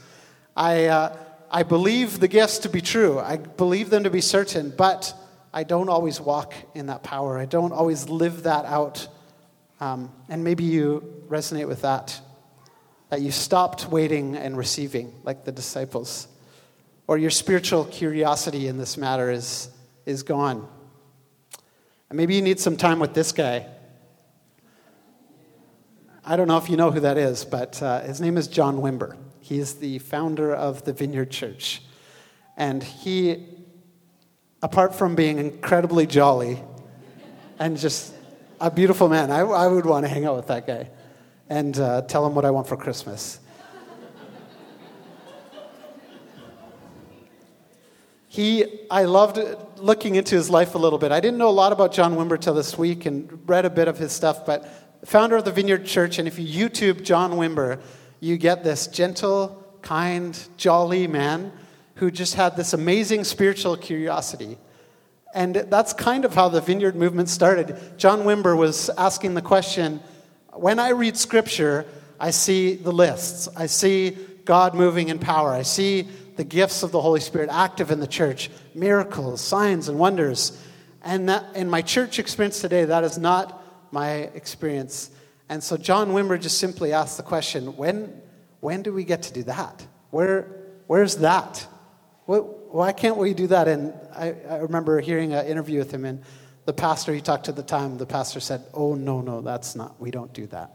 [0.55, 1.17] I, uh,
[1.51, 5.13] I believe the gifts to be true, I believe them to be certain, but
[5.53, 7.37] I don't always walk in that power.
[7.37, 9.09] I don't always live that out.
[9.79, 12.19] Um, and maybe you resonate with that
[13.09, 16.27] that you stopped waiting and receiving like the disciples,
[17.07, 19.69] or your spiritual curiosity in this matter is,
[20.05, 20.67] is gone.
[22.09, 23.65] And maybe you need some time with this guy.
[26.25, 28.79] I don't know if you know who that is, but uh, his name is John
[28.79, 29.15] Wimber.
[29.39, 31.81] He is the founder of the Vineyard Church.
[32.57, 33.45] And he,
[34.61, 36.61] apart from being incredibly jolly
[37.57, 38.13] and just
[38.59, 40.89] a beautiful man, I, I would want to hang out with that guy
[41.49, 43.39] and uh, tell him what I want for Christmas.
[48.27, 49.39] he, I loved
[49.77, 51.11] looking into his life a little bit.
[51.11, 53.87] I didn't know a lot about John Wimber till this week and read a bit
[53.87, 54.67] of his stuff, but
[55.05, 57.79] founder of the Vineyard Church, and if you YouTube John Wimber,
[58.19, 61.51] you get this gentle, kind, jolly man
[61.95, 64.57] who just had this amazing spiritual curiosity.
[65.37, 67.77] And that's kind of how the Vineyard movement started.
[67.99, 69.99] John Wimber was asking the question,
[70.51, 71.85] when I read scripture,
[72.19, 73.47] I see the lists.
[73.55, 75.51] I see God moving in power.
[75.51, 79.99] I see the gifts of the Holy Spirit active in the church, miracles, signs, and
[79.99, 80.59] wonders.
[81.03, 85.11] And that, in my church experience today, that is not my experience.
[85.49, 88.23] And so John Wimber just simply asked the question when,
[88.59, 89.85] when do we get to do that?
[90.09, 90.47] Where,
[90.87, 91.67] where's that?
[92.71, 93.67] Why can't we do that?
[93.67, 96.23] And I, I remember hearing an interview with him, and
[96.65, 99.75] the pastor he talked to at the time, the pastor said, Oh, no, no, that's
[99.75, 100.71] not, we don't do that.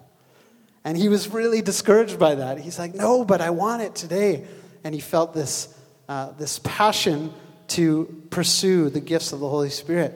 [0.85, 2.59] And he was really discouraged by that.
[2.59, 4.47] He's like, No, but I want it today.
[4.85, 5.73] And he felt this,
[6.09, 7.33] uh, this passion
[7.69, 10.15] to pursue the gifts of the Holy Spirit.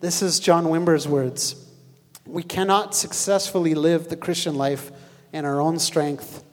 [0.00, 1.54] This is John Wimber's words.
[2.26, 4.90] We cannot successfully live the Christian life
[5.32, 6.44] in our own strength.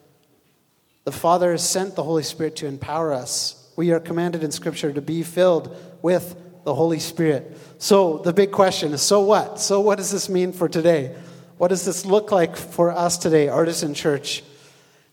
[1.03, 3.58] The Father has sent the Holy Spirit to empower us.
[3.79, 7.57] We are commanded in Scripture to be filled with the Holy Spirit.
[7.77, 9.57] So, the big question is so what?
[9.57, 11.15] So, what does this mean for today?
[11.57, 14.43] What does this look like for us today, Artisan Church?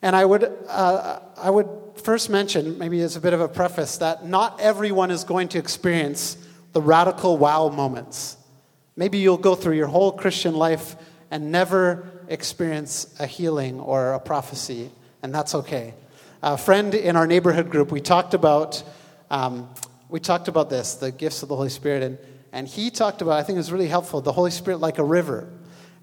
[0.02, 3.98] And I would, uh, I would first mention, maybe as a bit of a preface,
[3.98, 6.36] that not everyone is going to experience
[6.72, 8.36] the radical wow moments.
[8.96, 10.96] Maybe you'll go through your whole Christian life
[11.30, 14.90] and never experience a healing or a prophecy,
[15.22, 15.94] and that's okay.
[16.42, 18.82] A friend in our neighborhood group, we talked about,
[19.30, 19.68] um,
[20.08, 22.18] we talked about this, the gifts of the Holy Spirit, and,
[22.52, 25.04] and he talked about, I think it was really helpful, the Holy Spirit like a
[25.04, 25.48] river.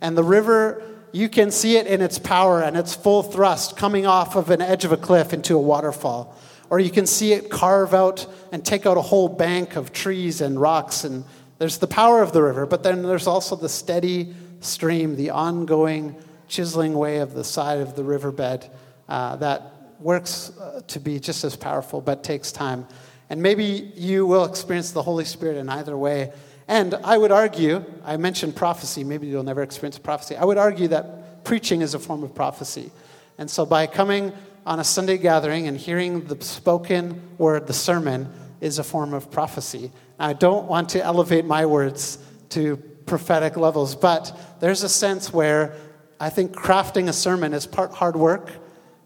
[0.01, 4.05] And the river, you can see it in its power and its full thrust coming
[4.05, 6.35] off of an edge of a cliff into a waterfall.
[6.69, 10.41] Or you can see it carve out and take out a whole bank of trees
[10.41, 11.23] and rocks and
[11.59, 16.15] there's the power of the river, but then there's also the steady stream, the ongoing
[16.47, 18.69] chiseling way of the side of the riverbed
[19.07, 19.72] uh, that
[20.03, 22.85] works uh, to be just as powerful, but takes time.
[23.29, 26.31] And maybe you will experience the Holy Spirit in either way.
[26.67, 30.35] And I would argue, I mentioned prophecy, maybe you'll never experience prophecy.
[30.35, 32.91] I would argue that preaching is a form of prophecy.
[33.37, 34.33] And so by coming
[34.65, 39.29] on a Sunday gathering and hearing the spoken word, the sermon, is a form of
[39.29, 39.91] prophecy.
[40.19, 42.17] I don't want to elevate my words
[42.49, 45.75] to prophetic levels, but there's a sense where
[46.19, 48.51] I think crafting a sermon is part hard work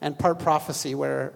[0.01, 1.33] and part prophecy, where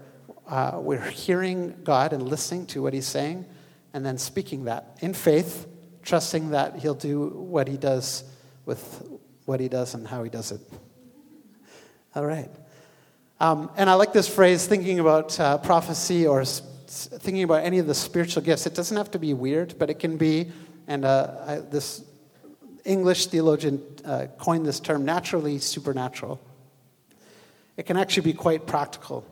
[0.48, 3.46] uh, we're hearing God and listening to what He's saying
[3.94, 5.68] and then speaking that in faith,
[6.04, 8.24] trusting that He'll do what He does
[8.66, 9.04] with
[9.46, 10.62] what He does and how He does it.
[12.16, 12.50] All right.
[13.40, 17.88] Um, and I like this phrase, thinking about uh, prophecy or thinking about any of
[17.88, 20.52] the spiritual gifts, it doesn't have to be weird, but it can be,
[20.88, 22.04] and uh, I, this
[22.84, 26.40] English theologian uh, coined this term, naturally supernatural.
[27.82, 29.26] It can actually be quite practical.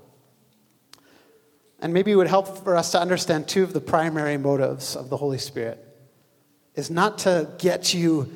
[1.81, 5.11] And maybe it would help for us to understand two of the primary motives of
[5.11, 5.77] the Holy Spirit
[6.73, 8.27] is not to get you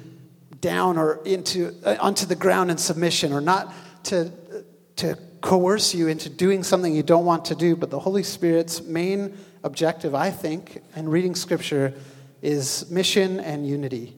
[0.62, 3.74] down or into uh, onto the ground in submission or not
[4.04, 4.32] to
[4.98, 7.76] to coerce you into doing something you don't want to do.
[7.76, 11.92] But the Holy Spirit's main objective, I think, in reading Scripture
[12.44, 14.16] is mission and unity.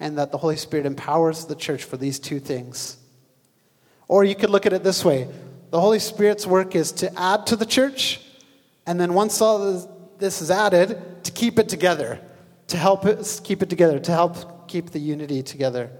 [0.00, 2.96] And that the Holy Spirit empowers the church for these two things.
[4.10, 5.28] Or you could look at it this way
[5.70, 8.20] the Holy Spirit's work is to add to the church,
[8.84, 12.20] and then once all this is added, to keep it together,
[12.66, 15.92] to help it, keep it together, to help keep the unity together.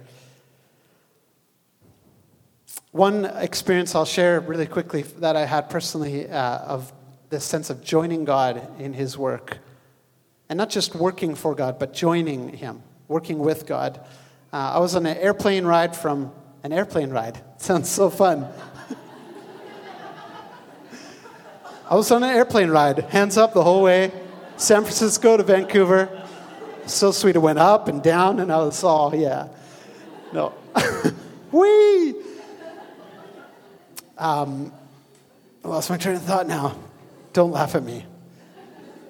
[2.90, 6.92] One experience I'll share really quickly that I had personally uh, of
[7.28, 9.58] this sense of joining God in His work.
[10.48, 14.00] And not just working for God, but joining Him, working with God.
[14.52, 17.40] Uh, I was on an airplane ride from an airplane ride.
[17.58, 18.46] sounds so fun.
[21.88, 24.12] I was on an airplane ride, hands up the whole way,
[24.56, 26.20] San Francisco to Vancouver.
[26.86, 27.36] So sweet.
[27.36, 29.48] It went up and down, and I was all, yeah.
[30.32, 30.54] No.
[31.52, 32.14] Whee!
[34.18, 34.72] Um,
[35.64, 36.76] I lost my train of thought now.
[37.32, 38.04] Don't laugh at me.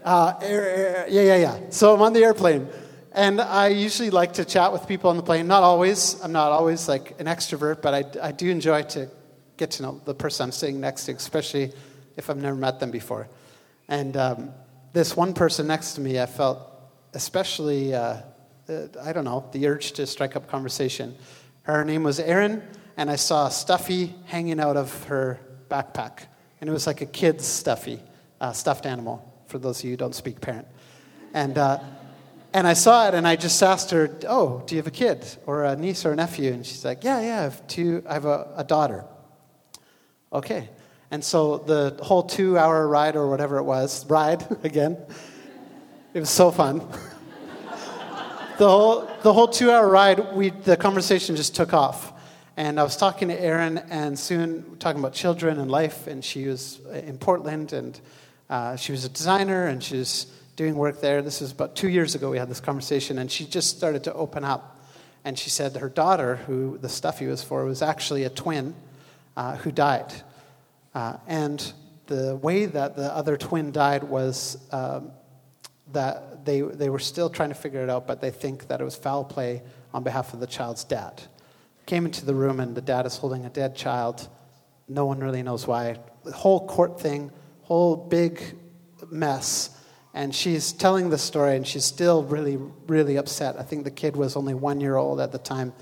[0.05, 1.61] Uh, air, air, yeah, yeah, yeah.
[1.71, 2.69] So I'm on the airplane,
[3.13, 5.49] and I usually like to chat with people on the plane.
[5.49, 6.21] Not always.
[6.23, 9.09] I'm not always like an extrovert, but I, I do enjoy to
[9.57, 11.73] get to know the person I'm sitting next to, especially
[12.17, 13.29] if I've never met them before.
[13.89, 14.51] And um,
[14.93, 16.61] this one person next to me, I felt
[17.13, 18.19] especially, uh,
[18.69, 21.17] uh, I don't know, the urge to strike up conversation.
[21.63, 22.63] Her name was Erin
[22.97, 26.21] and I saw a stuffy hanging out of her backpack.
[26.61, 28.01] And it was like a kid's stuffy,
[28.41, 30.69] uh, stuffed animal, for those of you who don't speak parent.
[31.35, 31.79] And, uh,
[32.53, 35.25] and I saw it and I just asked her, Oh, do you have a kid
[35.47, 36.53] or a niece or a nephew?
[36.53, 39.05] And she's like, Yeah, yeah, I have, two, I have a, a daughter.
[40.33, 40.69] Okay.
[41.11, 44.97] And so the whole two hour ride or whatever it was, ride again,
[46.15, 46.79] it was so fun.
[48.59, 52.13] the whole, the whole two hour ride, we, the conversation just took off.
[52.57, 56.07] And I was talking to Erin, and soon talking about children and life.
[56.07, 57.99] And she was in Portland, and
[58.51, 60.27] uh, she was a designer, and she was
[60.61, 61.23] doing work there.
[61.23, 62.31] This was about two years ago.
[62.31, 64.79] We had this conversation, and she just started to open up.
[65.25, 68.75] And she said her daughter, who the stuffy was for, was actually a twin
[69.39, 70.13] uh, who died.
[70.95, 71.73] Uh, and
[72.09, 75.13] the way that the other twin died was um,
[75.93, 78.85] that they, they were still trying to figure it out, but they think that it
[78.85, 79.63] was foul play
[79.95, 81.23] on behalf of the child's dad.
[81.87, 84.29] Came into the room, and the dad is holding a dead child.
[84.89, 85.97] No one really knows why.
[86.23, 87.33] The whole court thing,
[87.63, 88.43] whole big
[89.11, 89.79] mess.
[90.13, 93.57] And she's telling the story, and she's still really, really upset.
[93.59, 95.73] I think the kid was only one year old at the time,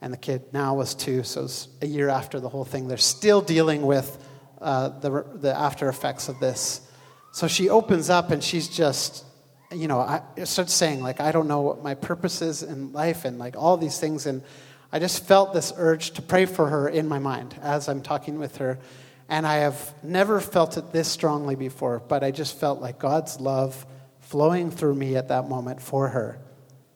[0.00, 2.88] and the kid now was two, so it's a year after the whole thing.
[2.88, 4.18] They're still dealing with
[4.60, 6.80] uh, the, the after effects of this.
[7.32, 9.24] So she opens up, and she's just
[9.72, 13.24] you know, I started saying, like, I don't know what my purpose is in life
[13.24, 14.26] and like all these things.
[14.26, 14.42] And
[14.92, 18.38] I just felt this urge to pray for her in my mind as I'm talking
[18.38, 18.78] with her.
[19.30, 23.40] And I have never felt it this strongly before, but I just felt like God's
[23.40, 23.86] love
[24.18, 26.38] flowing through me at that moment for her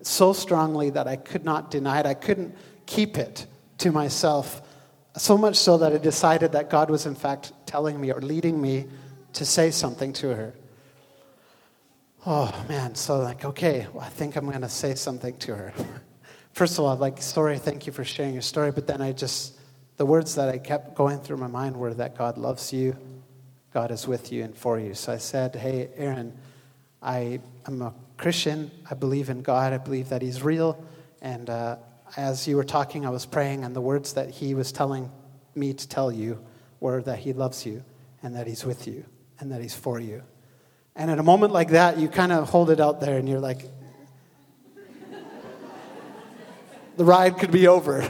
[0.07, 2.07] so strongly that I could not deny it.
[2.07, 2.57] I couldn't
[2.87, 3.47] keep it
[3.79, 4.63] to myself.
[5.17, 8.61] So much so that I decided that God was, in fact, telling me or leading
[8.61, 8.87] me
[9.35, 10.55] to say something to her.
[12.27, 15.75] Oh man, so like, okay, well, I think I'm going to say something to her.
[16.53, 19.59] First of all, like, sorry, thank you for sharing your story, but then I just,
[19.97, 22.97] the words that I kept going through my mind were that God loves you,
[23.73, 24.95] God is with you and for you.
[24.95, 26.33] So I said, hey, Erin,
[27.03, 28.71] I am a Christian.
[28.91, 29.73] I believe in God.
[29.73, 30.83] I believe that He's real.
[31.21, 31.77] And uh,
[32.17, 35.11] as you were talking, I was praying, and the words that He was telling
[35.55, 36.45] me to tell you
[36.81, 37.85] were that He loves you
[38.23, 39.05] and that He's with you
[39.39, 40.23] and that He's for you.
[40.97, 43.41] And at a moment like that, you kind of hold it out there and you're
[43.41, 43.69] like,
[46.97, 48.09] the ride could be over.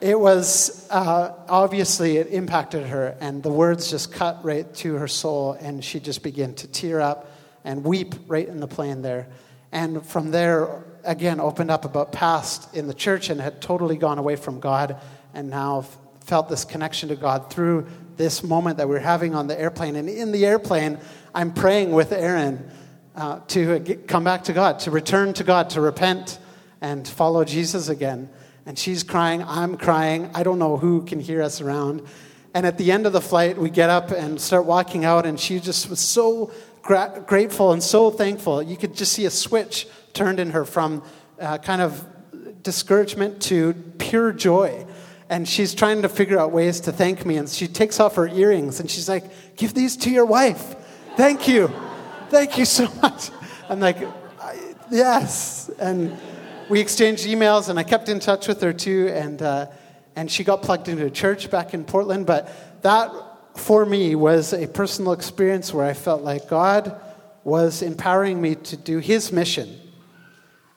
[0.00, 5.08] It was uh, obviously, it impacted her, and the words just cut right to her
[5.08, 7.30] soul, and she just began to tear up
[7.64, 9.28] and weep right in the plane there.
[9.72, 14.18] And from there, again, opened up about past in the church and had totally gone
[14.18, 14.96] away from God,
[15.34, 15.84] and now
[16.24, 17.86] felt this connection to God through
[18.16, 19.96] this moment that we we're having on the airplane.
[19.96, 20.98] And in the airplane,
[21.34, 22.70] I'm praying with Erin
[23.16, 26.38] uh, to come back to God, to return to God, to repent
[26.80, 28.30] and follow Jesus again.
[28.70, 30.30] And she's crying, I'm crying.
[30.32, 32.02] I don't know who can hear us around.
[32.54, 35.40] And at the end of the flight, we get up and start walking out, and
[35.40, 38.62] she just was so gra- grateful and so thankful.
[38.62, 41.02] You could just see a switch turned in her from
[41.40, 42.06] uh, kind of
[42.62, 44.86] discouragement to pure joy.
[45.28, 47.38] And she's trying to figure out ways to thank me.
[47.38, 50.76] And she takes off her earrings and she's like, Give these to your wife.
[51.16, 51.72] Thank you.
[52.28, 53.30] Thank you so much.
[53.68, 53.98] I'm like,
[54.90, 55.70] yes.
[55.80, 56.16] And
[56.70, 59.08] we exchanged emails, and I kept in touch with her too.
[59.12, 59.66] And, uh,
[60.16, 62.26] and she got plugged into a church back in Portland.
[62.26, 63.12] But that,
[63.56, 66.98] for me, was a personal experience where I felt like God
[67.44, 69.78] was empowering me to do His mission.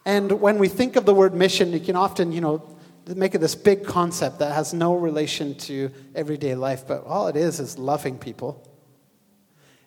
[0.06, 2.78] And when we think of the word mission, you can often, you know,
[3.08, 7.38] make it this big concept that has no relation to everyday life, but all it
[7.38, 8.68] is is loving people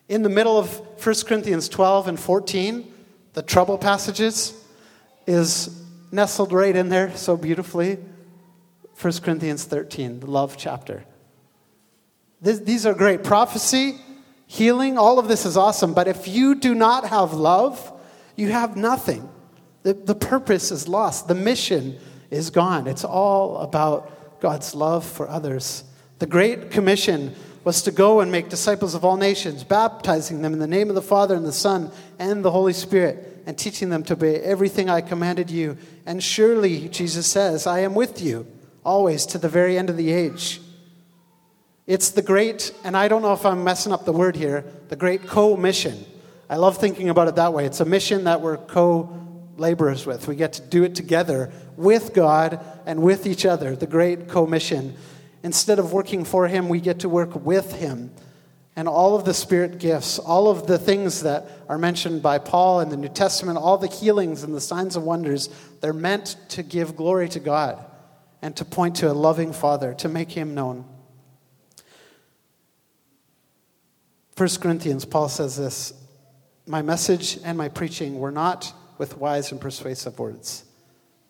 [0.09, 2.93] in the middle of 1 Corinthians 12 and 14,
[3.33, 4.53] the trouble passages,
[5.25, 7.97] is nestled right in there so beautifully.
[8.99, 11.05] 1 Corinthians 13, the love chapter.
[12.41, 13.23] This, these are great.
[13.23, 13.99] Prophecy,
[14.47, 15.93] healing, all of this is awesome.
[15.93, 17.93] But if you do not have love,
[18.35, 19.29] you have nothing.
[19.83, 21.97] The, the purpose is lost, the mission
[22.29, 22.87] is gone.
[22.87, 25.83] It's all about God's love for others.
[26.19, 30.59] The Great Commission was to go and make disciples of all nations, baptizing them in
[30.59, 34.03] the name of the Father and the Son and the Holy Spirit, and teaching them
[34.03, 35.77] to obey everything I commanded you.
[36.05, 38.45] And surely, Jesus says, I am with you
[38.83, 40.59] always to the very end of the age.
[41.87, 44.97] It's the great, and I don't know if I'm messing up the word here, the
[44.97, 46.05] great co mission.
[46.49, 47.65] I love thinking about it that way.
[47.65, 49.17] It's a mission that we're co
[49.55, 50.27] laborers with.
[50.27, 54.45] We get to do it together with God and with each other, the great co
[54.45, 54.93] mission.
[55.41, 58.11] Instead of working for Him, we get to work with Him.
[58.77, 62.79] And all of the Spirit gifts, all of the things that are mentioned by Paul
[62.81, 65.49] in the New Testament, all the healings and the signs and wonders,
[65.81, 67.83] they're meant to give glory to God
[68.43, 70.85] and to point to a loving Father, to make Him known.
[74.37, 75.91] 1 Corinthians, Paul says this
[76.67, 80.63] My message and my preaching were not with wise and persuasive words,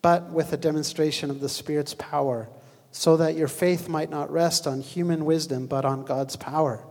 [0.02, 2.50] but with a demonstration of the Spirit's power
[2.90, 6.84] so that your faith might not rest on human wisdom, but on God's power.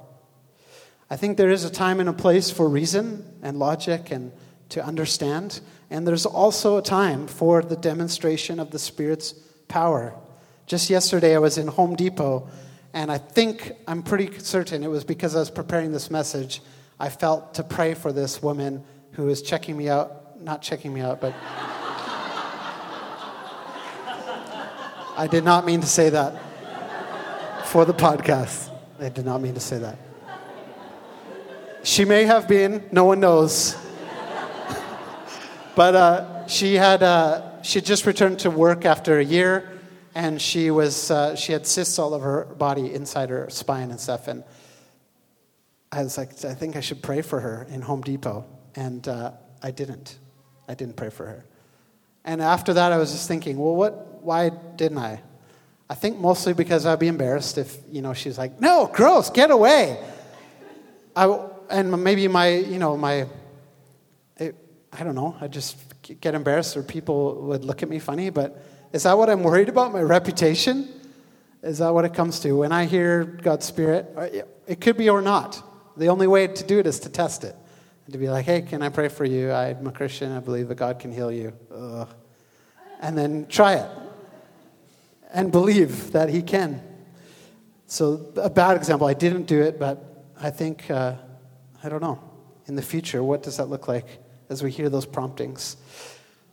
[1.09, 4.31] I think there is a time and a place for reason and logic and
[4.69, 9.33] to understand, and there's also a time for the demonstration of the Spirit's
[9.69, 10.13] power.
[10.65, 12.49] Just yesterday, I was in Home Depot,
[12.93, 16.61] and I think, I'm pretty certain it was because I was preparing this message,
[16.99, 20.99] I felt to pray for this woman who was checking me out, not checking me
[20.99, 21.33] out, but.
[25.17, 28.69] I did not mean to say that for the podcast.
[28.99, 30.06] I did not mean to say that.
[31.87, 33.73] She may have been, no one knows.
[35.75, 39.71] but uh, she had uh, she just returned to work after a year,
[40.13, 44.01] and she was uh, she had cysts all over her body, inside her spine and
[44.01, 44.27] stuff.
[44.27, 44.43] And
[45.89, 48.43] I was like, I think I should pray for her in Home Depot,
[48.75, 49.31] and uh,
[49.63, 50.19] I didn't.
[50.67, 51.45] I didn't pray for her.
[52.25, 54.21] And after that, I was just thinking, well, what?
[54.21, 55.21] Why didn't I?
[55.89, 59.51] I think mostly because I'd be embarrassed if you know she's like, no, gross, get
[59.51, 60.03] away.
[61.15, 63.27] I, and maybe my, you know, my,
[64.37, 64.55] it,
[64.91, 65.77] I don't know, I just
[66.21, 68.63] get embarrassed or people would look at me funny, but
[68.93, 70.87] is that what I'm worried about, my reputation?
[71.61, 72.53] Is that what it comes to?
[72.53, 74.27] When I hear God's Spirit, uh,
[74.67, 75.61] it could be or not.
[75.97, 77.55] The only way to do it is to test it.
[78.05, 79.51] And to be like, hey, can I pray for you?
[79.51, 80.31] I'm a Christian.
[80.31, 81.53] I believe that God can heal you.
[81.73, 82.07] Ugh.
[83.01, 83.89] And then try it.
[85.33, 86.81] And believe that He can.
[87.87, 91.15] So, a bad example, I didn't do it, but I think uh,
[91.87, 92.19] I don't know.
[92.65, 94.05] In the future, what does that look like
[94.49, 95.77] as we hear those promptings?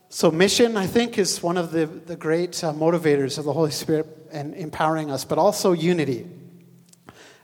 [0.08, 3.72] So, mission, I think, is one of the, the great uh, motivators of the Holy
[3.72, 6.28] Spirit and empowering us, but also unity.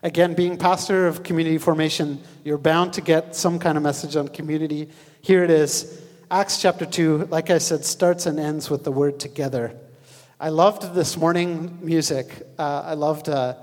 [0.04, 4.28] Again, being pastor of community formation, you're bound to get some kind of message on
[4.28, 4.88] community.
[5.20, 6.00] Here it is.
[6.30, 9.76] Acts chapter 2, like I said, starts and ends with the word together.
[10.38, 12.46] I loved this morning music.
[12.56, 13.56] Uh, I loved uh,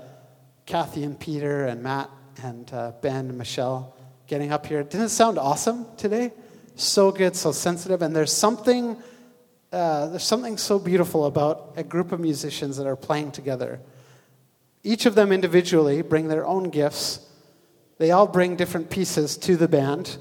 [0.66, 2.10] Kathy and Peter and Matt
[2.42, 3.94] and uh, Ben and Michelle
[4.28, 4.82] getting up here.
[4.82, 6.32] Didn't it sound awesome today?
[6.76, 8.96] So good, so sensitive, and there's something,
[9.72, 13.80] uh, there's something so beautiful about a group of musicians that are playing together.
[14.84, 17.26] Each of them individually bring their own gifts.
[17.96, 20.18] They all bring different pieces to the band.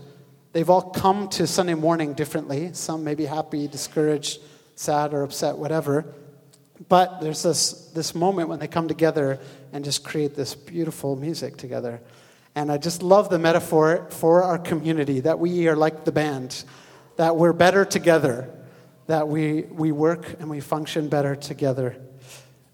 [0.53, 2.72] They've all come to Sunday morning differently.
[2.74, 4.41] Some may be happy, discouraged,
[4.76, 6.05] sad, or upset, whatever.
[6.88, 9.39] But there's this, this moment when they come together
[9.74, 12.01] and just create this beautiful music together.
[12.58, 16.64] And I just love the metaphor for our community that we are like the band,
[17.18, 18.49] that we're better together,
[19.05, 21.95] that we, we work and we function better together.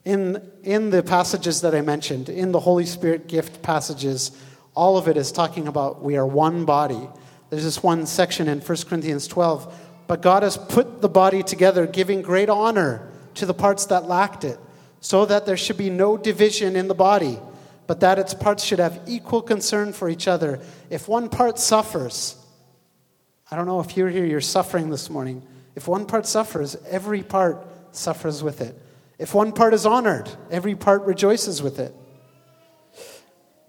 [0.05, 4.31] In, in the passages that I mentioned, in the Holy Spirit gift passages,
[4.73, 7.09] all of it is talking about we are one body.
[7.49, 9.81] There's this one section in 1 Corinthians 12.
[10.07, 14.45] But God has put the body together, giving great honor to the parts that lacked
[14.45, 14.57] it,
[15.01, 17.37] so that there should be no division in the body
[17.87, 20.59] but that its parts should have equal concern for each other.
[20.89, 22.35] If one part suffers,
[23.51, 25.43] I don't know if you're here, you're suffering this morning.
[25.75, 28.79] If one part suffers, every part suffers with it.
[29.19, 31.95] If one part is honored, every part rejoices with it.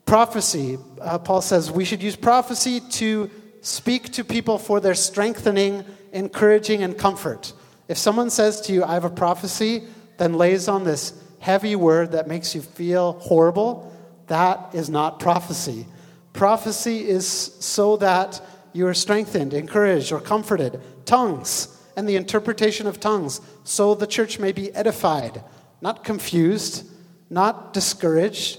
[0.06, 3.30] Prophecy, uh, Paul says we should use prophecy to
[3.62, 7.52] speak to people for their strengthening, encouraging, and comfort.
[7.88, 9.84] If someone says to you, I have a prophecy,
[10.18, 13.90] then lays on this heavy word that makes you feel horrible,
[14.26, 15.86] that is not prophecy.
[16.32, 18.40] Prophecy is so that
[18.72, 20.80] you are strengthened, encouraged, or comforted.
[21.04, 25.44] Tongues and the interpretation of tongues, so the church may be edified,
[25.80, 26.86] not confused,
[27.30, 28.58] not discouraged.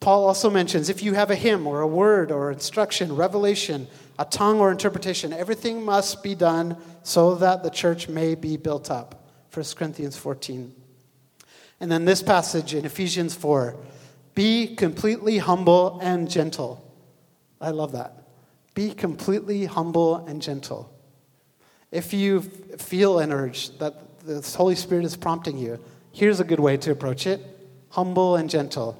[0.00, 3.86] Paul also mentions if you have a hymn or a word or instruction, revelation,
[4.18, 8.90] a tongue or interpretation, everything must be done so that the church may be built
[8.90, 9.30] up.
[9.52, 10.74] 1 Corinthians 14.
[11.80, 13.76] And then this passage in Ephesians 4
[14.38, 16.80] be completely humble and gentle.
[17.60, 18.22] I love that.
[18.72, 20.96] Be completely humble and gentle.
[21.90, 25.80] If you feel an urge that the Holy Spirit is prompting you,
[26.12, 27.40] here's a good way to approach it
[27.90, 28.96] humble and gentle.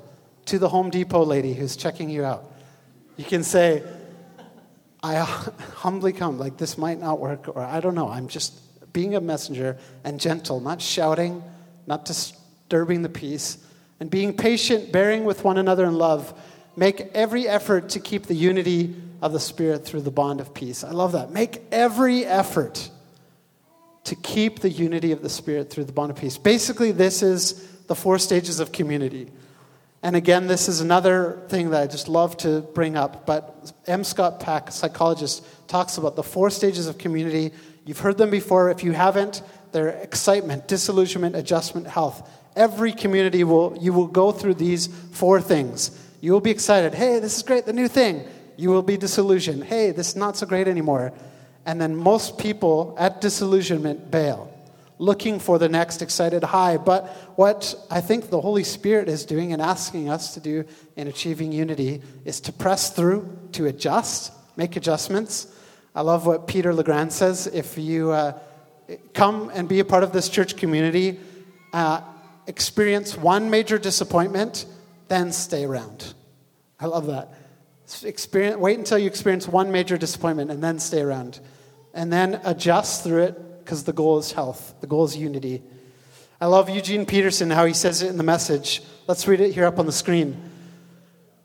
[0.47, 2.53] To the Home Depot lady who's checking you out,
[3.17, 3.85] you can say,
[5.05, 5.15] I
[5.77, 8.09] humbly come, like this might not work, or I don't know.
[8.09, 11.45] I'm just being a messenger and gentle, not shouting,
[11.87, 13.59] not disturbing the peace,
[14.01, 16.39] and being patient, bearing with one another in love,
[16.77, 20.85] make every effort to keep the unity of the Spirit through the bond of peace.
[20.85, 21.31] I love that.
[21.31, 22.91] Make every effort
[24.05, 26.39] to keep the unity of the Spirit through the bond of peace.
[26.39, 29.31] Basically, this is the four stages of community.
[30.03, 33.27] And again, this is another thing that I just love to bring up.
[33.27, 34.05] But M.
[34.05, 37.51] Scott Peck, psychologist, talks about the four stages of community.
[37.85, 38.71] You've heard them before.
[38.71, 39.43] If you haven't,
[39.73, 42.31] they're excitement, disillusionment, adjustment, health.
[42.59, 45.93] Every community will, you will go through these four things.
[46.21, 46.93] You will be excited.
[46.93, 48.25] Hey, this is great, the new thing.
[48.57, 49.63] You will be disillusioned.
[49.63, 51.13] Hey, this is not so great anymore.
[51.65, 54.53] And then most people at disillusionment bail,
[54.99, 56.79] looking for the next excited high.
[56.79, 57.07] But
[57.37, 60.65] what I think the Holy Spirit is doing and asking us to do
[60.97, 65.47] in achieving unity is to press through, to adjust, make adjustments.
[65.95, 67.47] I love what Peter LeGrand says.
[67.47, 68.37] If you uh,
[69.15, 71.21] come and be a part of this church community,
[71.73, 72.01] uh,
[72.49, 74.67] experience one major disappointment,
[75.07, 76.15] then stay around.
[76.81, 77.35] I love that.
[78.03, 81.41] Experience, wait until you experience one major disappointment and then stay around.
[81.95, 85.63] And then adjust through it because the goal is health, the goal is unity.
[86.41, 88.83] I love Eugene Peterson, how he says it in the message.
[89.07, 90.41] Let's read it here up on the screen.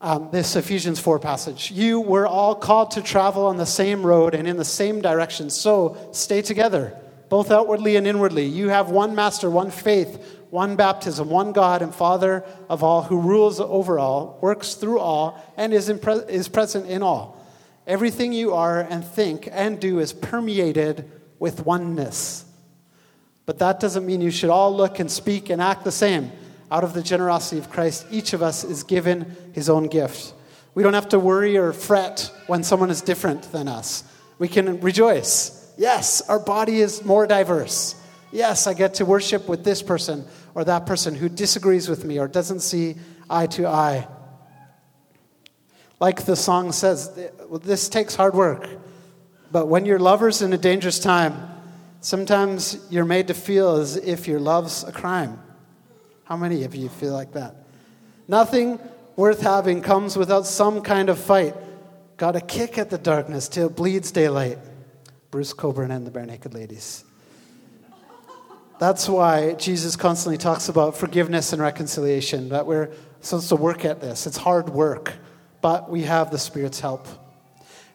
[0.00, 1.70] Um, this Ephesians 4 passage.
[1.70, 5.48] You were all called to travel on the same road and in the same direction,
[5.50, 6.96] so stay together,
[7.30, 8.44] both outwardly and inwardly.
[8.44, 13.20] You have one master, one faith, one baptism, one God and Father of all, who
[13.20, 17.44] rules over all, works through all, and is, pre- is present in all.
[17.88, 22.44] Everything you are and think and do is permeated with oneness.
[23.46, 26.30] But that doesn't mean you should all look and speak and act the same.
[26.70, 30.34] Out of the generosity of Christ, each of us is given his own gift.
[30.76, 34.04] We don't have to worry or fret when someone is different than us.
[34.38, 35.72] We can rejoice.
[35.76, 37.96] Yes, our body is more diverse.
[38.30, 42.18] Yes, I get to worship with this person or that person who disagrees with me
[42.18, 42.96] or doesn't see
[43.28, 44.06] eye to eye.
[46.00, 47.10] Like the song says,
[47.62, 48.68] this takes hard work.
[49.50, 51.34] But when you're lovers in a dangerous time,
[52.00, 55.40] sometimes you're made to feel as if your love's a crime.
[56.24, 57.54] How many of you feel like that?
[58.26, 58.80] Nothing
[59.16, 61.54] worth having comes without some kind of fight.
[62.16, 64.58] Got a kick at the darkness till it bleeds daylight.
[65.30, 67.04] Bruce Cockburn and the Barenaked Ladies.
[68.78, 74.00] That's why Jesus constantly talks about forgiveness and reconciliation, that we're supposed to work at
[74.00, 74.26] this.
[74.26, 75.12] It's hard work,
[75.60, 77.06] but we have the Spirit's help.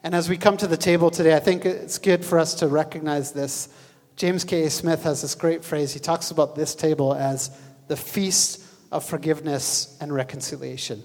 [0.03, 2.67] And as we come to the table today, I think it's good for us to
[2.67, 3.67] recognize this.
[4.15, 4.69] James K.
[4.69, 5.93] Smith has this great phrase.
[5.93, 7.51] He talks about this table as
[7.87, 11.03] the feast of forgiveness and reconciliation.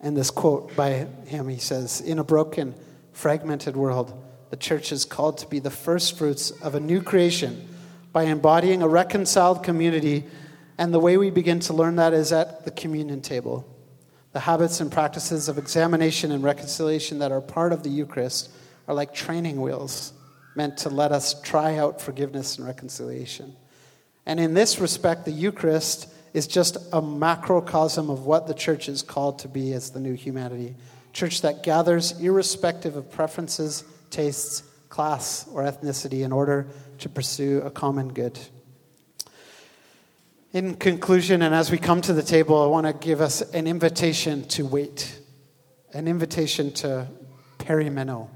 [0.00, 2.74] And this quote by him, he says, In a broken,
[3.12, 4.16] fragmented world,
[4.50, 7.68] the church is called to be the first fruits of a new creation
[8.12, 10.24] by embodying a reconciled community.
[10.76, 13.64] And the way we begin to learn that is at the communion table.
[14.32, 18.50] The habits and practices of examination and reconciliation that are part of the Eucharist
[18.88, 20.12] are like training wheels
[20.56, 23.54] meant to let us try out forgiveness and reconciliation.
[24.26, 29.02] And in this respect, the Eucharist is just a macrocosm of what the church is
[29.02, 30.74] called to be as the new humanity.
[31.12, 36.66] Church that gathers irrespective of preferences tastes, class, or ethnicity in order
[36.98, 38.38] to pursue a common good.
[40.52, 43.68] In conclusion, and as we come to the table, I want to give us an
[43.68, 45.20] invitation to wait,
[45.92, 47.06] an invitation to
[47.58, 48.28] perimeno.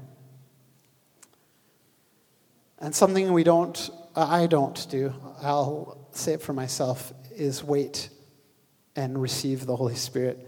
[2.79, 8.09] And something we don't, I don't do, I'll say it for myself, is wait
[8.95, 10.47] and receive the Holy Spirit.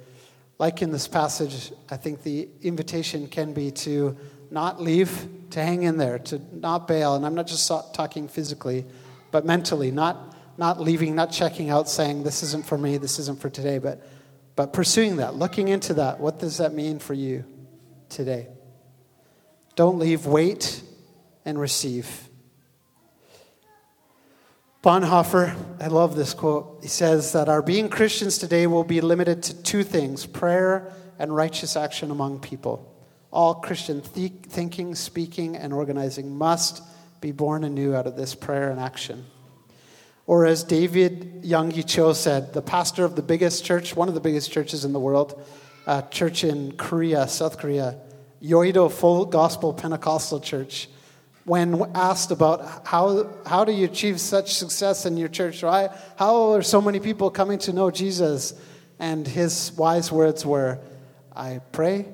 [0.59, 4.17] Like in this passage, I think the invitation can be to
[4.49, 7.15] not leave, to hang in there, to not bail.
[7.15, 8.85] And I'm not just talking physically,
[9.31, 13.39] but mentally, not, not leaving, not checking out, saying, this isn't for me, this isn't
[13.39, 14.05] for today, but,
[14.55, 16.19] but pursuing that, looking into that.
[16.19, 17.45] What does that mean for you
[18.09, 18.47] today?
[19.75, 20.81] Don't leave, wait
[21.45, 22.27] and receive.
[24.83, 26.79] Bonhoeffer, I love this quote.
[26.81, 31.35] He says that our being Christians today will be limited to two things prayer and
[31.35, 32.93] righteous action among people.
[33.31, 36.81] All Christian th- thinking, speaking, and organizing must
[37.21, 39.25] be born anew out of this prayer and action.
[40.25, 44.19] Or as David Yonggi Cho said, the pastor of the biggest church, one of the
[44.19, 45.41] biggest churches in the world,
[45.85, 47.97] a church in Korea, South Korea,
[48.43, 50.89] Yoido Full Gospel Pentecostal Church,
[51.45, 56.51] when asked about how, how do you achieve such success in your church, why, how
[56.51, 58.53] are so many people coming to know Jesus?
[58.99, 60.79] And his wise words were,
[61.33, 62.05] I pray,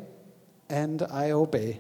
[0.69, 1.79] and I obey.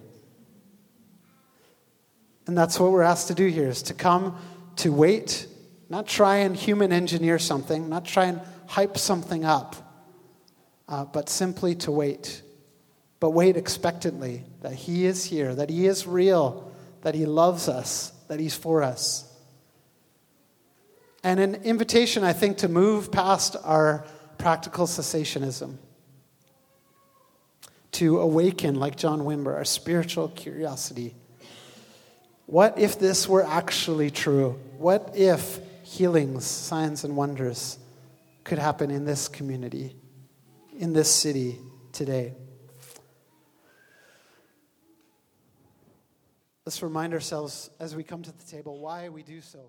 [2.45, 4.37] And that's what we're asked to do here is to come
[4.77, 5.47] to wait,
[5.89, 9.75] not try and human engineer something, not try and hype something up,
[10.89, 12.41] uh, but simply to wait.
[13.19, 16.71] But wait expectantly that He is here, that He is real,
[17.01, 19.29] that He loves us, that He's for us.
[21.23, 24.05] And an invitation, I think, to move past our
[24.37, 25.77] practical cessationism
[27.93, 31.15] to awaken, like John Wimber, our spiritual curiosity.
[32.45, 34.59] What if this were actually true?
[34.77, 37.77] What if healings, signs, and wonders
[38.43, 39.95] could happen in this community,
[40.77, 41.59] in this city
[41.91, 42.33] today?
[46.65, 49.59] Let's remind ourselves as we come to the table why we do so.